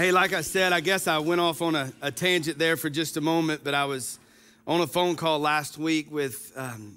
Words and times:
Hey, 0.00 0.12
like 0.12 0.32
I 0.32 0.40
said, 0.40 0.72
I 0.72 0.80
guess 0.80 1.06
I 1.06 1.18
went 1.18 1.42
off 1.42 1.60
on 1.60 1.74
a, 1.74 1.92
a, 2.00 2.10
tangent 2.10 2.58
there 2.58 2.78
for 2.78 2.88
just 2.88 3.18
a 3.18 3.20
moment, 3.20 3.60
but 3.62 3.74
I 3.74 3.84
was 3.84 4.18
on 4.66 4.80
a 4.80 4.86
phone 4.86 5.14
call 5.14 5.40
last 5.40 5.76
week 5.76 6.10
with 6.10 6.54
um, 6.56 6.96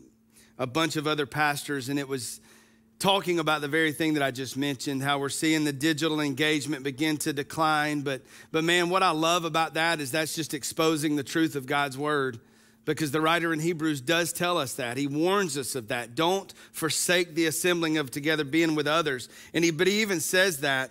a 0.57 0.65
bunch 0.65 0.95
of 0.95 1.05
other 1.05 1.25
pastors, 1.25 1.89
and 1.89 2.00
it 2.00 2.08
was 2.08 2.39
talking 3.00 3.39
about 3.39 3.59
the 3.59 3.67
very 3.67 3.92
thing 3.92 4.13
that 4.13 4.24
I 4.24 4.31
just 4.31 4.55
mentioned, 4.55 5.03
how 5.03 5.19
we're 5.19 5.27
seeing 5.27 5.66
the 5.66 5.74
digital 5.74 6.21
engagement 6.21 6.85
begin 6.85 7.17
to 7.17 7.33
decline. 7.33 8.04
But, 8.04 8.21
but 8.54 8.63
man, 8.63 8.89
what 8.89 9.04
I 9.04 9.12
love 9.12 9.44
about 9.44 9.74
that 9.74 10.00
is 10.00 10.12
that's 10.12 10.34
just 10.34 10.54
exposing 10.54 11.18
the 11.18 11.24
truth 11.24 11.58
of 11.58 11.66
God's 11.66 11.98
word 11.98 12.40
because 12.86 13.12
the 13.12 13.20
writer 13.20 13.52
in 13.52 13.60
Hebrews 13.60 14.00
does 14.00 14.32
tell 14.32 14.58
us 14.58 14.76
that. 14.76 14.96
He 14.96 15.08
warns 15.08 15.58
us 15.58 15.76
of 15.76 15.90
that. 15.90 16.16
Don't 16.16 16.54
forsake 16.72 17.36
the 17.36 17.48
assembling 17.48 17.98
of 17.98 18.12
together, 18.12 18.46
being 18.46 18.76
with 18.76 18.88
others. 18.88 19.28
And 19.54 19.66
he, 19.66 19.72
but 19.72 19.88
he 19.88 20.02
even 20.02 20.22
says 20.22 20.62
that 20.62 20.90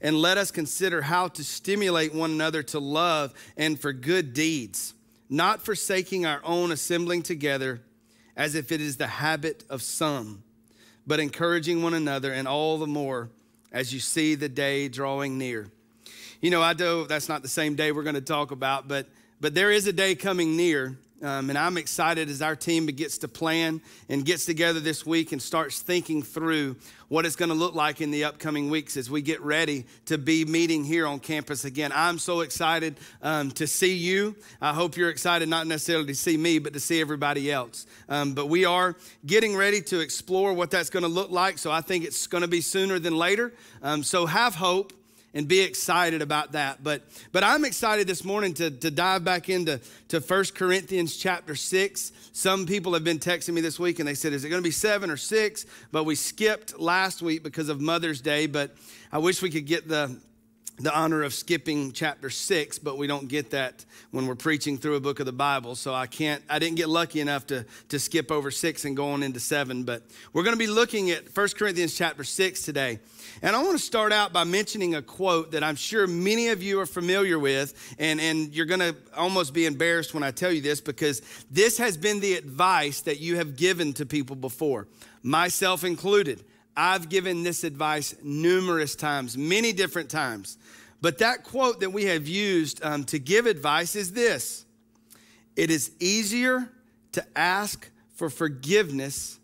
and 0.00 0.16
let 0.16 0.38
us 0.38 0.50
consider 0.50 1.02
how 1.02 1.28
to 1.28 1.44
stimulate 1.44 2.14
one 2.14 2.30
another 2.30 2.62
to 2.62 2.78
love 2.78 3.32
and 3.56 3.78
for 3.78 3.92
good 3.92 4.32
deeds, 4.34 4.94
not 5.28 5.62
forsaking 5.62 6.26
our 6.26 6.40
own 6.44 6.72
assembling 6.72 7.22
together 7.22 7.80
as 8.36 8.54
if 8.54 8.70
it 8.70 8.80
is 8.80 8.96
the 8.96 9.06
habit 9.06 9.64
of 9.70 9.82
some, 9.82 10.42
but 11.06 11.20
encouraging 11.20 11.82
one 11.82 11.94
another, 11.94 12.32
and 12.32 12.46
all 12.46 12.78
the 12.78 12.86
more 12.86 13.30
as 13.72 13.92
you 13.92 14.00
see 14.00 14.34
the 14.34 14.48
day 14.48 14.88
drawing 14.88 15.38
near. 15.38 15.70
You 16.40 16.50
know, 16.50 16.62
I 16.62 16.74
know 16.74 17.04
that's 17.04 17.28
not 17.28 17.42
the 17.42 17.48
same 17.48 17.74
day 17.74 17.92
we're 17.92 18.02
going 18.02 18.14
to 18.14 18.20
talk 18.20 18.50
about, 18.50 18.88
but 18.88 19.08
but 19.40 19.54
there 19.54 19.70
is 19.70 19.86
a 19.86 19.92
day 19.92 20.14
coming 20.14 20.56
near 20.56 20.96
um, 21.22 21.48
and 21.48 21.58
I'm 21.58 21.78
excited 21.78 22.28
as 22.28 22.42
our 22.42 22.54
team 22.54 22.86
gets 22.86 23.18
to 23.18 23.28
plan 23.28 23.80
and 24.08 24.24
gets 24.24 24.44
together 24.44 24.80
this 24.80 25.06
week 25.06 25.32
and 25.32 25.40
starts 25.40 25.80
thinking 25.80 26.22
through 26.22 26.76
what 27.08 27.24
it's 27.24 27.36
going 27.36 27.48
to 27.48 27.54
look 27.54 27.74
like 27.74 28.00
in 28.00 28.10
the 28.10 28.24
upcoming 28.24 28.68
weeks 28.68 28.96
as 28.96 29.10
we 29.10 29.22
get 29.22 29.40
ready 29.40 29.86
to 30.06 30.18
be 30.18 30.44
meeting 30.44 30.84
here 30.84 31.06
on 31.06 31.18
campus 31.18 31.64
again. 31.64 31.90
I'm 31.94 32.18
so 32.18 32.40
excited 32.40 32.96
um, 33.22 33.50
to 33.52 33.66
see 33.66 33.94
you. 33.94 34.36
I 34.60 34.74
hope 34.74 34.96
you're 34.96 35.10
excited 35.10 35.48
not 35.48 35.66
necessarily 35.66 36.06
to 36.08 36.14
see 36.14 36.36
me, 36.36 36.58
but 36.58 36.74
to 36.74 36.80
see 36.80 37.00
everybody 37.00 37.50
else. 37.50 37.86
Um, 38.08 38.34
but 38.34 38.48
we 38.48 38.66
are 38.66 38.94
getting 39.24 39.56
ready 39.56 39.80
to 39.82 40.00
explore 40.00 40.52
what 40.52 40.70
that's 40.70 40.90
going 40.90 41.04
to 41.04 41.08
look 41.08 41.30
like. 41.30 41.56
So 41.58 41.70
I 41.70 41.80
think 41.80 42.04
it's 42.04 42.26
going 42.26 42.42
to 42.42 42.48
be 42.48 42.60
sooner 42.60 42.98
than 42.98 43.16
later. 43.16 43.54
Um, 43.82 44.02
so 44.02 44.26
have 44.26 44.54
hope 44.54 44.92
and 45.36 45.46
be 45.46 45.60
excited 45.60 46.22
about 46.22 46.52
that. 46.52 46.82
But 46.82 47.02
but 47.30 47.44
I'm 47.44 47.66
excited 47.66 48.06
this 48.06 48.24
morning 48.24 48.54
to, 48.54 48.70
to 48.70 48.90
dive 48.90 49.22
back 49.22 49.50
into 49.50 49.80
to 50.08 50.20
1 50.20 50.44
Corinthians 50.54 51.14
chapter 51.14 51.54
6. 51.54 52.12
Some 52.32 52.64
people 52.64 52.94
have 52.94 53.04
been 53.04 53.18
texting 53.18 53.52
me 53.52 53.60
this 53.60 53.78
week 53.78 53.98
and 53.98 54.08
they 54.08 54.14
said, 54.14 54.32
is 54.32 54.46
it 54.46 54.48
going 54.48 54.62
to 54.62 54.66
be 54.66 54.72
seven 54.72 55.10
or 55.10 55.18
six? 55.18 55.66
But 55.92 56.04
we 56.04 56.14
skipped 56.14 56.80
last 56.80 57.20
week 57.20 57.42
because 57.42 57.68
of 57.68 57.82
Mother's 57.82 58.22
Day. 58.22 58.46
But 58.46 58.74
I 59.12 59.18
wish 59.18 59.42
we 59.42 59.50
could 59.50 59.66
get 59.66 59.86
the 59.86 60.18
the 60.78 60.94
honor 60.94 61.22
of 61.22 61.32
skipping 61.32 61.92
chapter 61.92 62.28
six, 62.28 62.78
but 62.78 62.98
we 62.98 63.06
don't 63.06 63.28
get 63.28 63.50
that 63.50 63.84
when 64.10 64.26
we're 64.26 64.34
preaching 64.34 64.76
through 64.76 64.96
a 64.96 65.00
book 65.00 65.20
of 65.20 65.26
the 65.26 65.32
Bible. 65.32 65.74
So 65.74 65.94
I 65.94 66.06
can't, 66.06 66.42
I 66.50 66.58
didn't 66.58 66.76
get 66.76 66.88
lucky 66.88 67.20
enough 67.20 67.46
to, 67.46 67.64
to 67.88 67.98
skip 67.98 68.30
over 68.30 68.50
six 68.50 68.84
and 68.84 68.94
go 68.94 69.10
on 69.10 69.22
into 69.22 69.40
seven. 69.40 69.84
But 69.84 70.02
we're 70.34 70.42
going 70.42 70.54
to 70.54 70.58
be 70.58 70.66
looking 70.66 71.10
at 71.10 71.34
1 71.34 71.48
Corinthians 71.56 71.96
chapter 71.96 72.24
six 72.24 72.62
today. 72.62 72.98
And 73.40 73.56
I 73.56 73.62
want 73.62 73.78
to 73.78 73.82
start 73.82 74.12
out 74.12 74.32
by 74.32 74.44
mentioning 74.44 74.94
a 74.94 75.02
quote 75.02 75.52
that 75.52 75.64
I'm 75.64 75.76
sure 75.76 76.06
many 76.06 76.48
of 76.48 76.62
you 76.62 76.78
are 76.80 76.86
familiar 76.86 77.38
with. 77.38 77.96
And, 77.98 78.20
and 78.20 78.54
you're 78.54 78.66
going 78.66 78.80
to 78.80 78.94
almost 79.16 79.54
be 79.54 79.64
embarrassed 79.64 80.12
when 80.12 80.22
I 80.22 80.30
tell 80.30 80.52
you 80.52 80.60
this 80.60 80.82
because 80.82 81.22
this 81.50 81.78
has 81.78 81.96
been 81.96 82.20
the 82.20 82.34
advice 82.34 83.00
that 83.02 83.18
you 83.18 83.36
have 83.36 83.56
given 83.56 83.94
to 83.94 84.04
people 84.04 84.36
before, 84.36 84.88
myself 85.22 85.84
included. 85.84 86.44
I've 86.76 87.08
given 87.08 87.42
this 87.42 87.64
advice 87.64 88.14
numerous 88.22 88.94
times, 88.94 89.36
many 89.36 89.72
different 89.72 90.10
times. 90.10 90.58
But 91.00 91.18
that 91.18 91.44
quote 91.44 91.80
that 91.80 91.90
we 91.90 92.04
have 92.04 92.26
used 92.26 92.84
um, 92.84 93.04
to 93.04 93.18
give 93.18 93.46
advice 93.46 93.96
is 93.96 94.12
this 94.12 94.64
It 95.54 95.70
is 95.70 95.92
easier 96.00 96.70
to 97.12 97.24
ask 97.34 97.88
for 98.14 98.28
forgiveness 98.28 99.38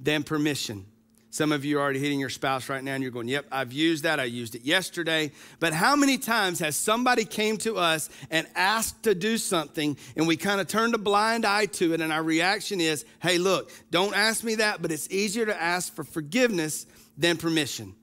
than 0.00 0.22
permission. 0.22 0.86
Some 1.32 1.50
of 1.50 1.64
you 1.64 1.78
are 1.78 1.80
already 1.80 1.98
hitting 1.98 2.20
your 2.20 2.28
spouse 2.28 2.68
right 2.68 2.84
now 2.84 2.92
and 2.92 3.02
you're 3.02 3.10
going, 3.10 3.26
Yep, 3.26 3.46
I've 3.50 3.72
used 3.72 4.04
that. 4.04 4.20
I 4.20 4.24
used 4.24 4.54
it 4.54 4.66
yesterday. 4.66 5.32
But 5.60 5.72
how 5.72 5.96
many 5.96 6.18
times 6.18 6.58
has 6.58 6.76
somebody 6.76 7.24
came 7.24 7.56
to 7.58 7.78
us 7.78 8.10
and 8.30 8.46
asked 8.54 9.04
to 9.04 9.14
do 9.14 9.38
something 9.38 9.96
and 10.14 10.28
we 10.28 10.36
kind 10.36 10.60
of 10.60 10.68
turned 10.68 10.94
a 10.94 10.98
blind 10.98 11.46
eye 11.46 11.64
to 11.66 11.94
it 11.94 12.02
and 12.02 12.12
our 12.12 12.22
reaction 12.22 12.82
is, 12.82 13.06
Hey, 13.22 13.38
look, 13.38 13.72
don't 13.90 14.14
ask 14.14 14.44
me 14.44 14.56
that, 14.56 14.82
but 14.82 14.92
it's 14.92 15.10
easier 15.10 15.46
to 15.46 15.58
ask 15.58 15.94
for 15.94 16.04
forgiveness 16.04 16.84
than 17.16 17.38
permission. 17.38 17.94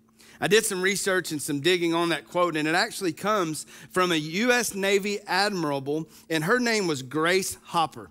I 0.42 0.48
did 0.48 0.66
some 0.66 0.82
research 0.82 1.32
and 1.32 1.40
some 1.40 1.60
digging 1.60 1.94
on 1.94 2.10
that 2.10 2.28
quote, 2.28 2.56
and 2.58 2.68
it 2.68 2.74
actually 2.74 3.14
comes 3.14 3.68
from 3.92 4.12
a 4.12 4.16
U.S. 4.16 4.74
Navy 4.74 5.20
admiral, 5.28 6.08
and 6.32 6.46
her 6.46 6.60
name 6.60 6.88
was 6.88 7.04
Grace 7.04 7.58
Hopper. 7.66 8.10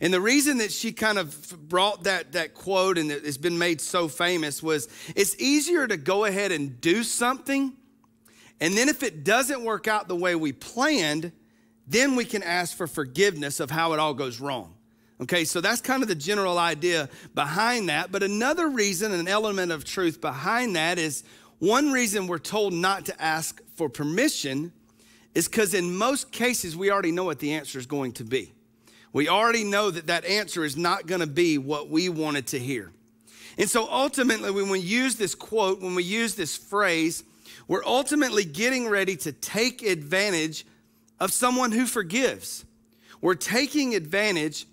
And 0.00 0.12
the 0.12 0.20
reason 0.20 0.58
that 0.58 0.72
she 0.72 0.92
kind 0.92 1.18
of 1.18 1.68
brought 1.68 2.04
that, 2.04 2.32
that 2.32 2.54
quote 2.54 2.98
and 2.98 3.10
it's 3.10 3.36
been 3.36 3.58
made 3.58 3.80
so 3.80 4.08
famous 4.08 4.62
was 4.62 4.88
it's 5.16 5.34
easier 5.40 5.86
to 5.86 5.96
go 5.96 6.24
ahead 6.24 6.52
and 6.52 6.80
do 6.80 7.02
something. 7.02 7.72
And 8.60 8.76
then 8.76 8.88
if 8.88 9.02
it 9.02 9.24
doesn't 9.24 9.64
work 9.64 9.88
out 9.88 10.08
the 10.08 10.16
way 10.16 10.34
we 10.34 10.52
planned, 10.52 11.32
then 11.86 12.14
we 12.14 12.24
can 12.24 12.42
ask 12.42 12.76
for 12.76 12.86
forgiveness 12.86 13.58
of 13.58 13.70
how 13.70 13.92
it 13.92 13.98
all 13.98 14.14
goes 14.14 14.40
wrong. 14.40 14.74
Okay, 15.20 15.44
so 15.44 15.60
that's 15.60 15.82
kind 15.82 16.02
of 16.02 16.08
the 16.08 16.14
general 16.14 16.58
idea 16.58 17.08
behind 17.34 17.88
that. 17.90 18.10
But 18.10 18.22
another 18.22 18.68
reason, 18.68 19.12
an 19.12 19.28
element 19.28 19.70
of 19.70 19.84
truth 19.84 20.20
behind 20.20 20.76
that 20.76 20.98
is 20.98 21.24
one 21.58 21.92
reason 21.92 22.26
we're 22.26 22.38
told 22.38 22.72
not 22.72 23.06
to 23.06 23.22
ask 23.22 23.60
for 23.74 23.90
permission 23.90 24.72
is 25.34 25.46
because 25.46 25.74
in 25.74 25.94
most 25.94 26.32
cases 26.32 26.74
we 26.74 26.90
already 26.90 27.12
know 27.12 27.24
what 27.24 27.38
the 27.38 27.52
answer 27.52 27.78
is 27.78 27.86
going 27.86 28.12
to 28.12 28.24
be 28.24 28.52
we 29.12 29.28
already 29.28 29.64
know 29.64 29.90
that 29.90 30.06
that 30.06 30.24
answer 30.24 30.64
is 30.64 30.76
not 30.76 31.06
going 31.06 31.20
to 31.20 31.26
be 31.26 31.58
what 31.58 31.88
we 31.88 32.08
wanted 32.08 32.46
to 32.48 32.58
hear. 32.58 32.92
And 33.58 33.68
so 33.68 33.88
ultimately, 33.90 34.50
when 34.50 34.68
we 34.68 34.78
use 34.78 35.16
this 35.16 35.34
quote, 35.34 35.80
when 35.80 35.94
we 35.94 36.04
use 36.04 36.34
this 36.34 36.56
phrase, 36.56 37.24
we're 37.66 37.84
ultimately 37.84 38.44
getting 38.44 38.88
ready 38.88 39.16
to 39.16 39.32
take 39.32 39.82
advantage 39.82 40.64
of 41.18 41.32
someone 41.32 41.72
who 41.72 41.86
forgives. 41.86 42.64
We're 43.20 43.34
taking 43.34 43.94
advantage 43.94 44.66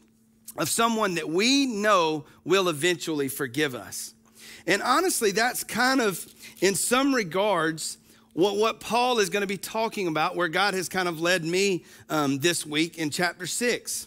of 0.58 0.69
someone 0.69 1.16
that 1.16 1.30
we 1.30 1.66
know 1.66 2.25
will 2.46 2.69
eventually 2.69 3.28
forgive 3.28 3.75
us. 3.75 4.14
And 4.66 4.81
honestly, 4.81 5.31
that's 5.31 5.64
kind 5.64 6.02
of, 6.02 6.25
in 6.62 6.75
some 6.75 7.14
regards, 7.14 7.98
what, 8.34 8.56
what 8.56 8.80
Paul 8.80 9.19
is 9.19 9.30
going 9.30 9.42
to 9.42 9.48
be 9.48 9.58
talking 9.58 10.08
about, 10.08 10.36
where 10.36 10.48
God 10.48 10.74
has 10.74 10.88
kind 10.88 11.08
of 11.08 11.19
led 11.19 11.44
me 11.44 11.84
um, 12.09 12.40
this 12.40 12.66
week 12.66 12.98
in 12.98 13.09
chapter 13.09 13.46
six 13.48 14.06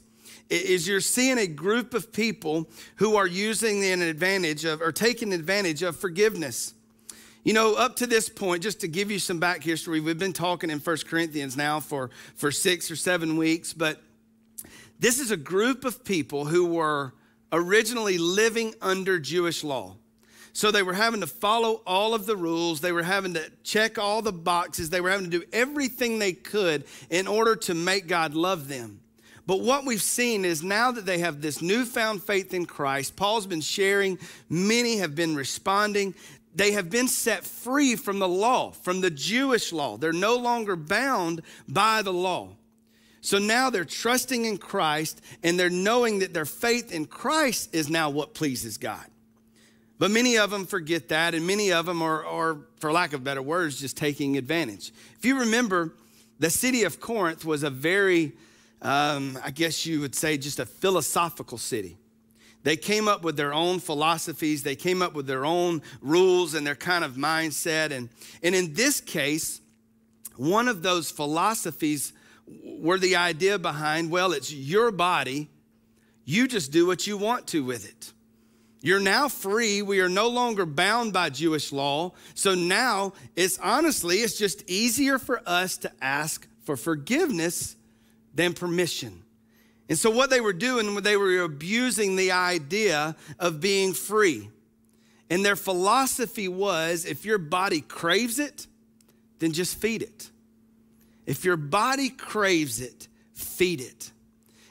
is 0.50 0.86
you're 0.86 1.00
seeing 1.00 1.38
a 1.38 1.46
group 1.46 1.94
of 1.94 2.12
people 2.12 2.68
who 2.96 3.16
are 3.16 3.26
using 3.26 3.84
an 3.84 4.02
advantage 4.02 4.64
of 4.64 4.82
or 4.82 4.92
taking 4.92 5.32
advantage 5.32 5.82
of 5.82 5.96
forgiveness. 5.96 6.74
You 7.42 7.54
know, 7.54 7.74
up 7.74 7.96
to 7.96 8.06
this 8.06 8.28
point, 8.28 8.62
just 8.62 8.80
to 8.80 8.88
give 8.88 9.10
you 9.10 9.18
some 9.18 9.38
back 9.38 9.62
history, 9.62 10.00
we've 10.00 10.18
been 10.18 10.34
talking 10.34 10.68
in 10.68 10.78
First 10.78 11.06
Corinthians 11.06 11.56
now 11.56 11.80
for, 11.80 12.10
for 12.34 12.52
six 12.52 12.90
or 12.90 12.96
seven 12.96 13.38
weeks, 13.38 13.72
but 13.72 14.02
this 14.98 15.18
is 15.18 15.30
a 15.30 15.36
group 15.38 15.86
of 15.86 16.04
people 16.04 16.44
who 16.44 16.66
were 16.66 17.14
originally 17.50 18.18
living 18.18 18.74
under 18.82 19.18
Jewish 19.18 19.64
law. 19.64 19.96
So 20.52 20.70
they 20.70 20.82
were 20.82 20.92
having 20.92 21.20
to 21.20 21.26
follow 21.26 21.80
all 21.86 22.12
of 22.12 22.26
the 22.26 22.36
rules. 22.36 22.80
They 22.80 22.92
were 22.92 23.04
having 23.04 23.34
to 23.34 23.50
check 23.62 23.98
all 23.98 24.20
the 24.20 24.32
boxes. 24.32 24.90
They 24.90 25.00
were 25.00 25.10
having 25.10 25.30
to 25.30 25.38
do 25.38 25.44
everything 25.52 26.18
they 26.18 26.32
could 26.32 26.84
in 27.08 27.26
order 27.26 27.56
to 27.56 27.74
make 27.74 28.06
God 28.08 28.34
love 28.34 28.68
them. 28.68 28.99
But 29.50 29.62
what 29.62 29.84
we've 29.84 30.00
seen 30.00 30.44
is 30.44 30.62
now 30.62 30.92
that 30.92 31.06
they 31.06 31.18
have 31.18 31.40
this 31.40 31.60
newfound 31.60 32.22
faith 32.22 32.54
in 32.54 32.66
Christ, 32.66 33.16
Paul's 33.16 33.48
been 33.48 33.60
sharing, 33.60 34.16
many 34.48 34.98
have 34.98 35.16
been 35.16 35.34
responding. 35.34 36.14
They 36.54 36.70
have 36.70 36.88
been 36.88 37.08
set 37.08 37.44
free 37.44 37.96
from 37.96 38.20
the 38.20 38.28
law, 38.28 38.70
from 38.70 39.00
the 39.00 39.10
Jewish 39.10 39.72
law. 39.72 39.96
They're 39.96 40.12
no 40.12 40.36
longer 40.36 40.76
bound 40.76 41.42
by 41.66 42.02
the 42.02 42.12
law. 42.12 42.50
So 43.22 43.38
now 43.38 43.70
they're 43.70 43.84
trusting 43.84 44.44
in 44.44 44.56
Christ 44.56 45.20
and 45.42 45.58
they're 45.58 45.68
knowing 45.68 46.20
that 46.20 46.32
their 46.32 46.44
faith 46.44 46.92
in 46.92 47.06
Christ 47.06 47.74
is 47.74 47.90
now 47.90 48.08
what 48.08 48.34
pleases 48.34 48.78
God. 48.78 49.04
But 49.98 50.12
many 50.12 50.38
of 50.38 50.52
them 50.52 50.64
forget 50.64 51.08
that, 51.08 51.34
and 51.34 51.44
many 51.44 51.72
of 51.72 51.86
them 51.86 52.02
are, 52.02 52.24
are, 52.24 52.58
for 52.78 52.92
lack 52.92 53.14
of 53.14 53.24
better 53.24 53.42
words, 53.42 53.80
just 53.80 53.96
taking 53.96 54.36
advantage. 54.36 54.92
If 55.18 55.24
you 55.24 55.40
remember, 55.40 55.96
the 56.38 56.50
city 56.50 56.84
of 56.84 57.00
Corinth 57.00 57.44
was 57.44 57.64
a 57.64 57.70
very 57.70 58.34
um, 58.82 59.38
I 59.44 59.50
guess 59.50 59.84
you 59.84 60.00
would 60.00 60.14
say, 60.14 60.38
just 60.38 60.58
a 60.58 60.66
philosophical 60.66 61.58
city. 61.58 61.96
They 62.62 62.76
came 62.76 63.08
up 63.08 63.22
with 63.22 63.36
their 63.36 63.54
own 63.54 63.80
philosophies, 63.80 64.62
they 64.62 64.76
came 64.76 65.00
up 65.02 65.14
with 65.14 65.26
their 65.26 65.44
own 65.44 65.82
rules 66.00 66.54
and 66.54 66.66
their 66.66 66.74
kind 66.74 67.04
of 67.04 67.12
mindset. 67.12 67.90
And, 67.90 68.10
and 68.42 68.54
in 68.54 68.74
this 68.74 69.00
case, 69.00 69.60
one 70.36 70.68
of 70.68 70.82
those 70.82 71.10
philosophies 71.10 72.12
were 72.46 72.98
the 72.98 73.16
idea 73.16 73.58
behind 73.58 74.10
well, 74.10 74.32
it's 74.32 74.52
your 74.52 74.90
body, 74.90 75.48
you 76.24 76.46
just 76.46 76.70
do 76.70 76.86
what 76.86 77.06
you 77.06 77.16
want 77.16 77.46
to 77.48 77.64
with 77.64 77.88
it. 77.88 78.12
You're 78.82 79.00
now 79.00 79.28
free. 79.28 79.82
We 79.82 80.00
are 80.00 80.08
no 80.08 80.28
longer 80.28 80.64
bound 80.64 81.12
by 81.12 81.28
Jewish 81.28 81.70
law. 81.70 82.12
So 82.34 82.54
now 82.54 83.12
it's 83.36 83.58
honestly, 83.58 84.18
it's 84.18 84.38
just 84.38 84.68
easier 84.70 85.18
for 85.18 85.42
us 85.44 85.76
to 85.78 85.92
ask 86.00 86.48
for 86.62 86.76
forgiveness 86.76 87.76
than 88.34 88.54
permission. 88.54 89.22
And 89.88 89.98
so 89.98 90.10
what 90.10 90.30
they 90.30 90.40
were 90.40 90.52
doing, 90.52 90.94
they 90.96 91.16
were 91.16 91.40
abusing 91.40 92.16
the 92.16 92.32
idea 92.32 93.16
of 93.38 93.60
being 93.60 93.92
free. 93.92 94.48
And 95.28 95.44
their 95.44 95.56
philosophy 95.56 96.48
was 96.48 97.04
if 97.04 97.24
your 97.24 97.38
body 97.38 97.80
craves 97.80 98.38
it, 98.38 98.66
then 99.40 99.52
just 99.52 99.76
feed 99.78 100.02
it. 100.02 100.30
If 101.26 101.44
your 101.44 101.56
body 101.56 102.08
craves 102.08 102.80
it, 102.80 103.08
feed 103.32 103.80
it. 103.80 104.12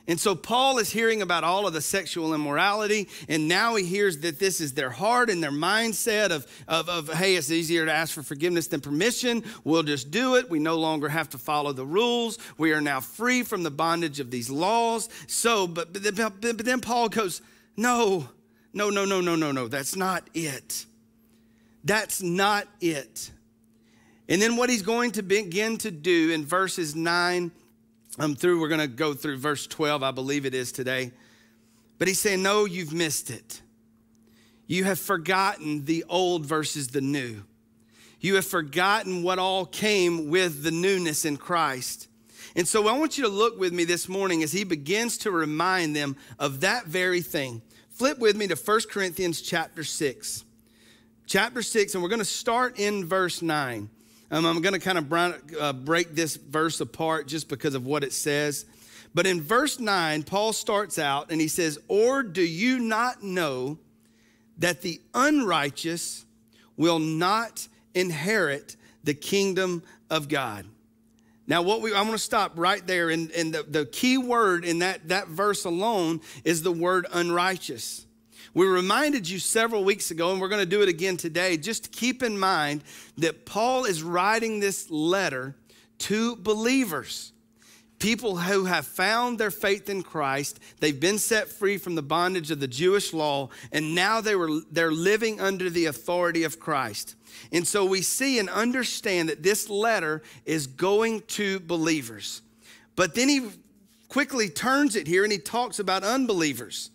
And 0.10 0.20
so 0.20 0.34
Paul 0.34 0.80
is 0.80 0.90
hearing 0.90 1.22
about 1.22 1.44
all 1.44 1.68
of 1.68 1.74
the 1.74 1.82
sexual 1.82 2.34
immorality, 2.34 3.08
and 3.28 3.48
now 3.48 3.76
he 3.76 3.86
hears 3.86 4.18
that 4.22 4.40
this 4.40 4.60
is 4.60 4.74
their 4.74 4.90
heart 4.90 5.30
and 5.30 5.42
their 5.42 5.52
mindset 5.52 6.32
of, 6.32 6.48
of, 6.68 6.90
of, 6.90 7.14
hey, 7.14 7.36
it's 7.36 7.52
easier 7.52 7.86
to 7.86 7.92
ask 7.94 8.16
for 8.16 8.24
forgiveness 8.24 8.66
than 8.66 8.82
permission. 8.82 9.44
We'll 9.64 9.84
just 9.84 10.10
do 10.10 10.36
it. 10.36 10.50
We 10.50 10.58
no 10.58 10.78
longer 10.78 11.10
have 11.10 11.30
to 11.30 11.38
follow 11.38 11.74
the 11.74 11.86
rules. 11.86 12.40
We 12.58 12.74
are 12.74 12.82
now 12.82 13.02
free 13.02 13.44
from 13.44 13.62
the 13.62 13.70
bondage 13.70 14.20
of 14.20 14.32
these 14.32 14.50
laws. 14.50 15.10
So, 15.28 15.68
but, 15.68 15.94
but, 15.94 16.42
but 16.42 16.66
then 16.66 16.82
Paul 16.82 17.10
goes, 17.10 17.44
no, 17.78 18.30
no, 18.74 18.90
no, 18.90 19.06
no, 19.06 19.22
no, 19.22 19.36
no, 19.36 19.52
no. 19.52 19.68
That's 19.68 19.96
not 19.96 20.28
it. 20.34 20.88
That's 21.84 22.20
not 22.20 22.68
it. 22.82 23.30
And 24.28 24.42
then 24.42 24.56
what 24.56 24.72
he's 24.72 24.82
going 24.82 25.12
to 25.12 25.22
begin 25.22 25.78
to 25.78 25.92
do 25.92 26.32
in 26.32 26.46
verses 26.46 26.96
9 26.96 27.52
I'm 28.19 28.36
through. 28.36 28.60
We're 28.60 28.68
going 28.68 28.81
to 28.81 28.88
go 28.88 29.13
through 29.13 29.38
verse 29.38 29.66
12, 29.66 30.04
I 30.04 30.12
believe 30.12 30.45
it 30.45 30.54
is 30.54 30.74
today. 30.74 31.12
But 31.98 32.10
he's 32.10 32.19
saying, 32.19 32.44
No, 32.44 32.66
you've 32.66 32.94
missed 32.94 33.30
it. 33.30 33.62
You 34.68 34.83
have 34.83 35.00
forgotten 35.00 35.86
the 35.86 36.04
old 36.10 36.45
versus 36.45 36.89
the 36.89 37.01
new. 37.01 37.44
You 38.19 38.36
have 38.36 38.45
forgotten 38.45 39.24
what 39.24 39.39
all 39.39 39.66
came 39.66 40.30
with 40.30 40.63
the 40.63 40.71
newness 40.71 41.24
in 41.24 41.38
Christ. 41.38 42.07
And 42.56 42.68
so 42.68 42.88
I 42.88 42.98
want 42.98 43.18
you 43.18 43.24
to 43.24 43.30
look 43.30 43.57
with 43.57 43.71
me 43.71 43.86
this 43.86 44.10
morning 44.10 44.44
as 44.44 44.51
he 44.51 44.66
begins 44.66 45.18
to 45.19 45.31
remind 45.31 45.95
them 45.95 46.18
of 46.38 46.62
that 46.62 46.86
very 46.86 47.21
thing. 47.21 47.62
Flip 47.89 48.19
with 48.19 48.36
me 48.36 48.48
to 48.48 48.56
1 48.56 48.81
Corinthians 48.89 49.42
chapter 49.42 49.83
6. 49.83 50.44
Chapter 51.25 51.62
6, 51.62 51.94
and 51.94 52.04
we're 52.04 52.10
going 52.10 52.19
to 52.19 52.25
start 52.25 52.80
in 52.80 53.06
verse 53.06 53.42
9. 53.42 53.89
Um, 54.31 54.46
I'm 54.46 54.62
going 54.62 54.74
to 54.74 54.80
kind 54.80 54.98
of 54.98 55.60
uh, 55.60 55.74
break 55.74 56.14
this 56.14 56.36
verse 56.36 56.80
apart 56.81 57.28
just 57.28 57.50
because 57.50 57.74
of 57.74 57.86
what 57.86 58.04
it 58.04 58.14
says. 58.14 58.66
But 59.14 59.26
in 59.26 59.42
verse 59.42 59.80
9, 59.80 60.24
Paul 60.24 60.54
starts 60.54 61.00
out 61.00 61.31
and 61.31 61.42
he 61.42 61.48
says, 61.48 61.80
Or 61.88 62.22
do 62.22 62.44
you 62.44 62.80
not 62.80 63.24
know 63.24 63.80
that 64.60 64.81
the 64.81 65.02
unrighteous 65.14 66.26
will 66.78 67.00
not 67.00 67.68
inherit 67.96 68.76
the 69.04 69.16
kingdom 69.16 69.81
of 70.12 70.28
God? 70.28 70.66
Now, 71.48 71.64
what 71.64 71.81
we, 71.81 71.92
I 71.96 72.02
want 72.02 72.14
to 72.14 72.20
stop 72.20 72.52
right 72.56 72.86
there, 72.86 73.10
and, 73.10 73.31
and 73.31 73.52
the, 73.52 73.64
the 73.64 73.86
key 73.88 74.20
word 74.20 74.64
in 74.64 74.80
that, 74.80 75.08
that 75.08 75.28
verse 75.28 75.66
alone 75.66 76.22
is 76.44 76.62
the 76.62 76.72
word 76.72 77.08
unrighteous. 77.12 78.06
We 78.54 78.66
reminded 78.66 79.30
you 79.30 79.40
several 79.40 79.84
weeks 79.84 80.12
ago, 80.12 80.31
and 80.31 80.42
we're 80.42 80.48
going 80.48 80.62
to 80.62 80.66
do 80.66 80.81
it 80.81 80.90
again 80.90 81.18
today, 81.18 81.57
just 81.57 81.92
keep 81.92 82.24
in 82.24 82.38
mind 82.38 82.84
that 83.18 83.46
Paul 83.46 83.86
is 83.86 84.01
writing 84.01 84.60
this 84.60 84.90
letter 84.90 85.56
to 86.00 86.36
believers. 86.36 87.31
People 88.00 88.38
who 88.38 88.63
have 88.66 88.88
found 88.88 89.38
their 89.38 89.51
faith 89.51 89.90
in 89.90 90.04
Christ, 90.04 90.60
they've 90.80 91.00
been 91.00 91.19
set 91.19 91.50
free 91.50 91.78
from 91.78 91.96
the 91.96 92.01
bondage 92.01 92.50
of 92.50 92.62
the 92.62 92.68
Jewish 92.68 93.13
law, 93.13 93.50
and 93.74 93.94
now 93.94 94.22
they 94.22 94.36
were, 94.36 94.62
they're 94.72 94.92
living 94.92 95.42
under 95.42 95.69
the 95.69 95.86
authority 95.86 96.44
of 96.45 96.60
Christ. 96.60 97.16
And 97.52 97.68
so 97.68 97.86
we 97.86 98.02
see 98.02 98.40
and 98.40 98.50
understand 98.50 99.28
that 99.30 99.44
this 99.44 99.69
letter 99.69 100.24
is 100.45 100.66
going 100.66 101.22
to 101.28 101.60
believers. 101.60 102.42
But 102.95 103.16
then 103.16 103.28
he 103.30 103.50
quickly 104.07 104.50
turns 104.50 104.95
it 104.95 105.06
here 105.06 105.24
and 105.24 105.31
he 105.31 105.38
talks 105.38 105.78
about 105.78 106.04
unbelievers. 106.04 106.92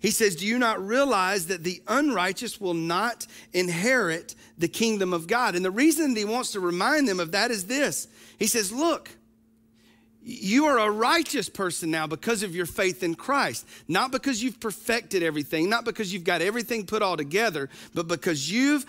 He 0.00 0.10
says, 0.10 0.36
Do 0.36 0.46
you 0.46 0.58
not 0.58 0.84
realize 0.84 1.46
that 1.46 1.64
the 1.64 1.82
unrighteous 1.88 2.60
will 2.60 2.74
not 2.74 3.26
inherit 3.52 4.34
the 4.56 4.68
kingdom 4.68 5.12
of 5.12 5.26
God? 5.26 5.54
And 5.54 5.64
the 5.64 5.70
reason 5.70 6.14
he 6.14 6.24
wants 6.24 6.52
to 6.52 6.60
remind 6.60 7.08
them 7.08 7.20
of 7.20 7.32
that 7.32 7.50
is 7.50 7.66
this 7.66 8.08
He 8.38 8.46
says, 8.46 8.72
Look, 8.72 9.10
you 10.30 10.66
are 10.66 10.78
a 10.78 10.90
righteous 10.90 11.48
person 11.48 11.90
now 11.90 12.06
because 12.06 12.42
of 12.42 12.54
your 12.54 12.66
faith 12.66 13.02
in 13.02 13.14
Christ. 13.14 13.66
Not 13.88 14.12
because 14.12 14.42
you've 14.42 14.60
perfected 14.60 15.22
everything, 15.22 15.70
not 15.70 15.86
because 15.86 16.12
you've 16.12 16.24
got 16.24 16.42
everything 16.42 16.84
put 16.84 17.00
all 17.00 17.16
together, 17.16 17.70
but 17.94 18.08
because 18.08 18.52
you've 18.52 18.84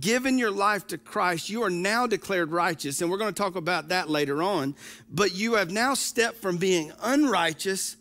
given 0.00 0.36
your 0.36 0.50
life 0.50 0.88
to 0.88 0.98
Christ. 0.98 1.48
You 1.48 1.62
are 1.62 1.70
now 1.70 2.08
declared 2.08 2.50
righteous. 2.50 3.00
And 3.00 3.08
we're 3.08 3.18
going 3.18 3.32
to 3.32 3.40
talk 3.40 3.54
about 3.54 3.88
that 3.90 4.10
later 4.10 4.42
on. 4.42 4.74
But 5.08 5.32
you 5.32 5.54
have 5.54 5.70
now 5.70 5.94
stepped 5.94 6.38
from 6.38 6.56
being 6.56 6.90
unrighteous 7.00 7.96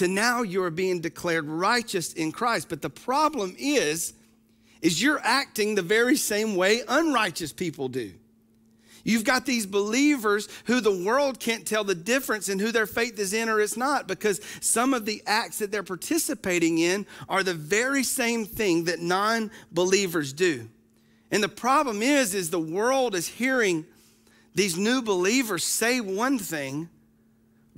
to 0.00 0.08
now 0.08 0.40
you're 0.40 0.70
being 0.70 1.00
declared 1.00 1.44
righteous 1.46 2.14
in 2.14 2.32
Christ. 2.32 2.70
But 2.70 2.80
the 2.80 2.88
problem 2.88 3.54
is, 3.58 4.14
is 4.80 5.02
you're 5.02 5.20
acting 5.22 5.74
the 5.74 5.82
very 5.82 6.16
same 6.16 6.56
way 6.56 6.80
unrighteous 6.88 7.52
people 7.52 7.90
do. 7.90 8.14
You've 9.04 9.24
got 9.24 9.44
these 9.44 9.66
believers 9.66 10.48
who 10.64 10.80
the 10.80 11.04
world 11.04 11.38
can't 11.38 11.66
tell 11.66 11.84
the 11.84 11.94
difference 11.94 12.48
in 12.48 12.58
who 12.58 12.72
their 12.72 12.86
faith 12.86 13.18
is 13.18 13.34
in 13.34 13.50
or 13.50 13.60
it's 13.60 13.76
not 13.76 14.08
because 14.08 14.40
some 14.62 14.94
of 14.94 15.04
the 15.04 15.22
acts 15.26 15.58
that 15.58 15.70
they're 15.70 15.82
participating 15.82 16.78
in 16.78 17.04
are 17.28 17.42
the 17.42 17.52
very 17.52 18.02
same 18.02 18.46
thing 18.46 18.84
that 18.84 19.00
non-believers 19.00 20.32
do. 20.32 20.66
And 21.30 21.42
the 21.42 21.48
problem 21.48 22.00
is 22.00 22.34
is 22.34 22.48
the 22.48 22.58
world 22.58 23.14
is 23.14 23.28
hearing 23.28 23.84
these 24.54 24.78
new 24.78 25.02
believers 25.02 25.62
say 25.62 26.00
one 26.00 26.38
thing 26.38 26.88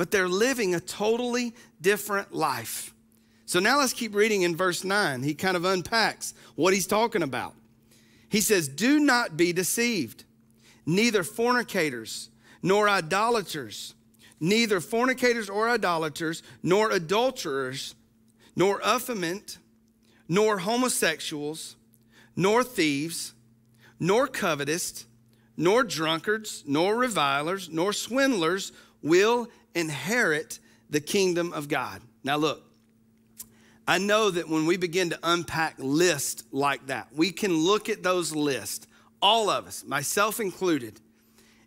but 0.02 0.10
they're 0.10 0.26
living 0.26 0.74
a 0.74 0.80
totally 0.80 1.54
different 1.80 2.34
life. 2.34 2.92
So 3.44 3.60
now 3.60 3.78
let's 3.78 3.92
keep 3.92 4.16
reading 4.16 4.42
in 4.42 4.56
verse 4.56 4.82
9. 4.82 5.22
He 5.22 5.32
kind 5.32 5.56
of 5.56 5.64
unpacks 5.64 6.34
what 6.56 6.74
he's 6.74 6.88
talking 6.88 7.22
about. 7.22 7.54
He 8.28 8.40
says, 8.40 8.66
Do 8.66 8.98
not 8.98 9.36
be 9.36 9.52
deceived, 9.52 10.24
neither 10.84 11.22
fornicators, 11.22 12.30
nor 12.64 12.88
idolaters, 12.88 13.94
neither 14.40 14.80
fornicators 14.80 15.48
or 15.48 15.68
idolaters, 15.68 16.42
nor 16.64 16.90
adulterers, 16.90 17.94
nor 18.56 18.80
effeminate, 18.80 19.58
nor 20.28 20.58
homosexuals, 20.58 21.76
nor 22.34 22.64
thieves, 22.64 23.34
nor 24.00 24.26
covetous, 24.26 25.06
nor 25.56 25.84
drunkards, 25.84 26.64
nor 26.66 26.96
revilers, 26.96 27.68
nor 27.68 27.92
swindlers 27.92 28.72
will 29.00 29.48
inherit 29.74 30.58
the 30.90 31.00
kingdom 31.00 31.52
of 31.52 31.68
God. 31.68 32.02
Now, 32.24 32.36
look, 32.36 32.62
I 33.86 33.98
know 33.98 34.30
that 34.30 34.48
when 34.48 34.66
we 34.66 34.76
begin 34.76 35.10
to 35.10 35.18
unpack 35.22 35.74
lists 35.78 36.44
like 36.52 36.86
that, 36.86 37.08
we 37.14 37.32
can 37.32 37.56
look 37.56 37.88
at 37.88 38.02
those 38.02 38.34
lists, 38.34 38.86
all 39.20 39.50
of 39.50 39.66
us, 39.66 39.84
myself 39.84 40.38
included, 40.40 41.00